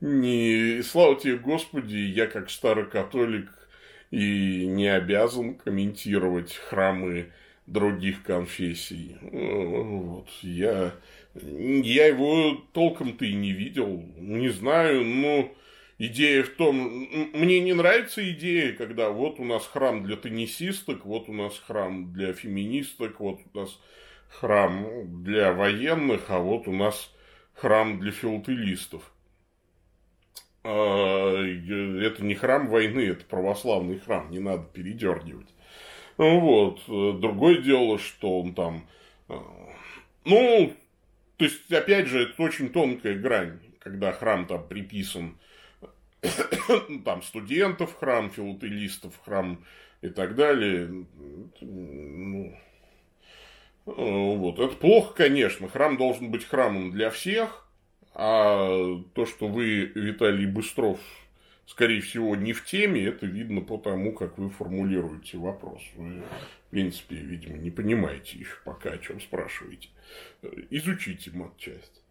не... 0.00 0.82
Слава 0.82 1.18
тебе, 1.18 1.36
Господи, 1.36 1.96
я 1.96 2.26
как 2.26 2.50
старый 2.50 2.86
католик 2.86 3.48
и 4.10 4.66
не 4.66 4.88
обязан 4.88 5.54
комментировать 5.54 6.54
храмы 6.54 7.32
других 7.66 8.22
конфессий. 8.24 9.16
Вот, 9.20 10.28
я, 10.42 10.94
я 11.34 12.06
его 12.06 12.62
толком-то 12.72 13.24
и 13.24 13.34
не 13.34 13.52
видел. 13.52 14.04
Не 14.16 14.50
знаю, 14.50 15.04
но 15.04 15.52
идея 15.98 16.42
в 16.42 16.50
том, 16.50 16.76
мне 17.32 17.60
не 17.60 17.72
нравится 17.72 18.28
идея, 18.32 18.72
когда 18.72 19.10
вот 19.10 19.40
у 19.40 19.44
нас 19.44 19.66
храм 19.66 20.02
для 20.02 20.16
теннисисток, 20.16 21.06
вот 21.06 21.28
у 21.28 21.32
нас 21.32 21.58
храм 21.58 22.12
для 22.12 22.32
феминисток, 22.32 23.20
вот 23.20 23.40
у 23.52 23.58
нас 23.58 23.80
храм 24.28 25.22
для 25.22 25.52
военных, 25.52 26.24
а 26.28 26.38
вот 26.38 26.68
у 26.68 26.72
нас 26.72 27.14
храм 27.54 28.00
для 28.00 28.12
филателистов. 28.12 29.12
А, 30.64 31.34
это 31.34 32.24
не 32.24 32.34
храм 32.34 32.68
войны, 32.68 33.00
это 33.00 33.24
православный 33.24 33.98
храм, 33.98 34.30
не 34.30 34.38
надо 34.38 34.64
передергивать. 34.64 35.48
Вот. 36.16 36.82
Другое 36.86 37.62
дело, 37.62 37.98
что 37.98 38.40
он 38.40 38.54
там... 38.54 38.86
А, 39.28 39.42
ну, 40.24 40.72
то 41.36 41.44
есть, 41.44 41.72
опять 41.72 42.06
же, 42.06 42.22
это 42.22 42.42
очень 42.42 42.70
тонкая 42.70 43.18
грань, 43.18 43.58
когда 43.80 44.12
храм 44.12 44.46
там 44.46 44.66
приписан 44.66 45.36
там 47.04 47.22
студентов 47.22 47.96
храм, 47.98 48.30
филателистов 48.30 49.20
храм 49.24 49.64
и 50.02 50.08
так 50.08 50.34
далее. 50.34 51.04
Ну, 51.60 52.56
вот. 53.84 54.58
Это 54.58 54.76
плохо, 54.76 55.14
конечно. 55.14 55.68
Храм 55.68 55.96
должен 55.96 56.30
быть 56.30 56.44
храмом 56.44 56.92
для 56.92 57.10
всех, 57.10 57.68
а 58.14 59.00
то, 59.14 59.26
что 59.26 59.48
вы, 59.48 59.90
Виталий 59.94 60.46
Быстров, 60.46 61.00
скорее 61.66 62.00
всего, 62.00 62.36
не 62.36 62.52
в 62.52 62.64
теме, 62.64 63.04
это 63.04 63.26
видно 63.26 63.60
по 63.60 63.78
тому, 63.78 64.12
как 64.12 64.38
вы 64.38 64.50
формулируете 64.50 65.38
вопрос. 65.38 65.82
Вы, 65.96 66.22
принципе, 66.72 67.16
видимо, 67.16 67.58
не 67.58 67.70
понимаете 67.70 68.38
еще 68.38 68.56
пока, 68.64 68.92
о 68.92 68.98
чем 68.98 69.20
спрашиваете. 69.20 69.90
Изучите 70.70 71.30
матчасть. 71.32 72.02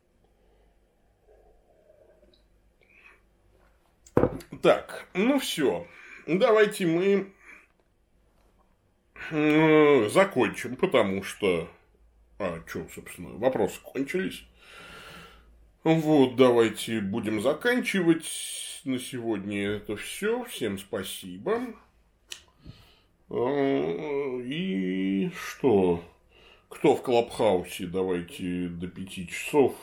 Так, 4.61 5.07
ну 5.15 5.39
все. 5.39 5.87
Давайте 6.27 6.85
мы 6.85 7.33
э, 9.31 10.09
закончим, 10.09 10.75
потому 10.75 11.23
что... 11.23 11.67
А, 12.37 12.61
что, 12.67 12.87
собственно, 12.93 13.29
вопросы 13.29 13.81
кончились. 13.81 14.45
Вот, 15.83 16.35
давайте 16.35 17.01
будем 17.01 17.41
заканчивать. 17.41 18.81
На 18.85 18.99
сегодня 18.99 19.69
это 19.69 19.95
все. 19.95 20.43
Всем 20.43 20.77
спасибо. 20.77 21.61
А, 23.33 24.39
и 24.43 25.29
что? 25.29 26.03
Кто 26.69 26.95
в 26.95 27.01
Клабхаусе? 27.01 27.87
Давайте 27.87 28.67
до 28.67 28.87
пяти 28.87 29.27
часов 29.27 29.73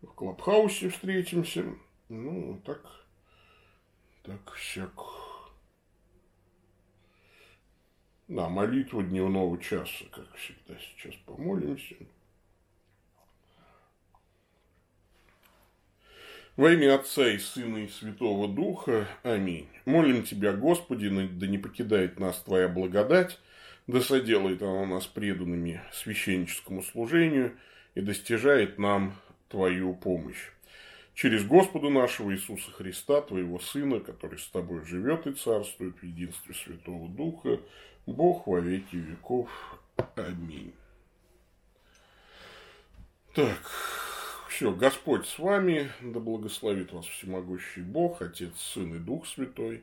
в 0.00 0.06
Клабхаусе 0.06 0.88
встретимся. 0.88 1.64
Ну, 2.08 2.60
так 2.64 3.02
так, 4.22 4.52
всяк. 4.52 4.92
Да, 8.28 8.48
молитва 8.48 9.02
дневного 9.02 9.60
часа, 9.60 10.04
как 10.12 10.32
всегда. 10.36 10.78
Сейчас 10.78 11.14
помолимся. 11.26 11.96
Во 16.56 16.70
имя 16.70 16.96
Отца 16.96 17.28
и 17.28 17.38
Сына 17.38 17.78
и 17.78 17.88
Святого 17.88 18.46
Духа. 18.46 19.08
Аминь. 19.22 19.68
Молим 19.86 20.22
Тебя, 20.22 20.52
Господи, 20.52 21.08
да 21.08 21.46
не 21.46 21.58
покидает 21.58 22.20
нас 22.20 22.38
Твоя 22.40 22.68
благодать, 22.68 23.38
да 23.86 24.00
соделает 24.00 24.62
она 24.62 24.84
нас 24.84 25.06
преданными 25.06 25.80
священническому 25.92 26.82
служению 26.82 27.56
и 27.94 28.00
достижает 28.00 28.78
нам 28.78 29.14
Твою 29.48 29.94
помощь 29.94 30.50
через 31.14 31.44
Господа 31.44 31.90
нашего 31.90 32.32
Иисуса 32.32 32.70
Христа, 32.70 33.20
Твоего 33.22 33.58
Сына, 33.58 34.00
который 34.00 34.38
с 34.38 34.46
Тобой 34.48 34.84
живет 34.84 35.26
и 35.26 35.32
царствует 35.32 35.96
в 35.98 36.02
единстве 36.02 36.54
Святого 36.54 37.08
Духа, 37.08 37.60
Бог 38.06 38.46
во 38.46 38.60
веки 38.60 38.96
веков. 38.96 39.50
Аминь. 40.16 40.74
Так, 43.34 44.01
все, 44.62 44.70
Господь 44.70 45.26
с 45.26 45.40
вами, 45.40 45.90
да 46.00 46.20
благословит 46.20 46.92
вас 46.92 47.04
всемогущий 47.04 47.80
Бог, 47.80 48.22
Отец, 48.22 48.52
Сын 48.60 48.94
и 48.94 49.00
Дух 49.00 49.26
Святой. 49.26 49.82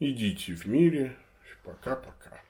Идите 0.00 0.54
в 0.54 0.66
мире. 0.66 1.14
Пока-пока. 1.62 2.42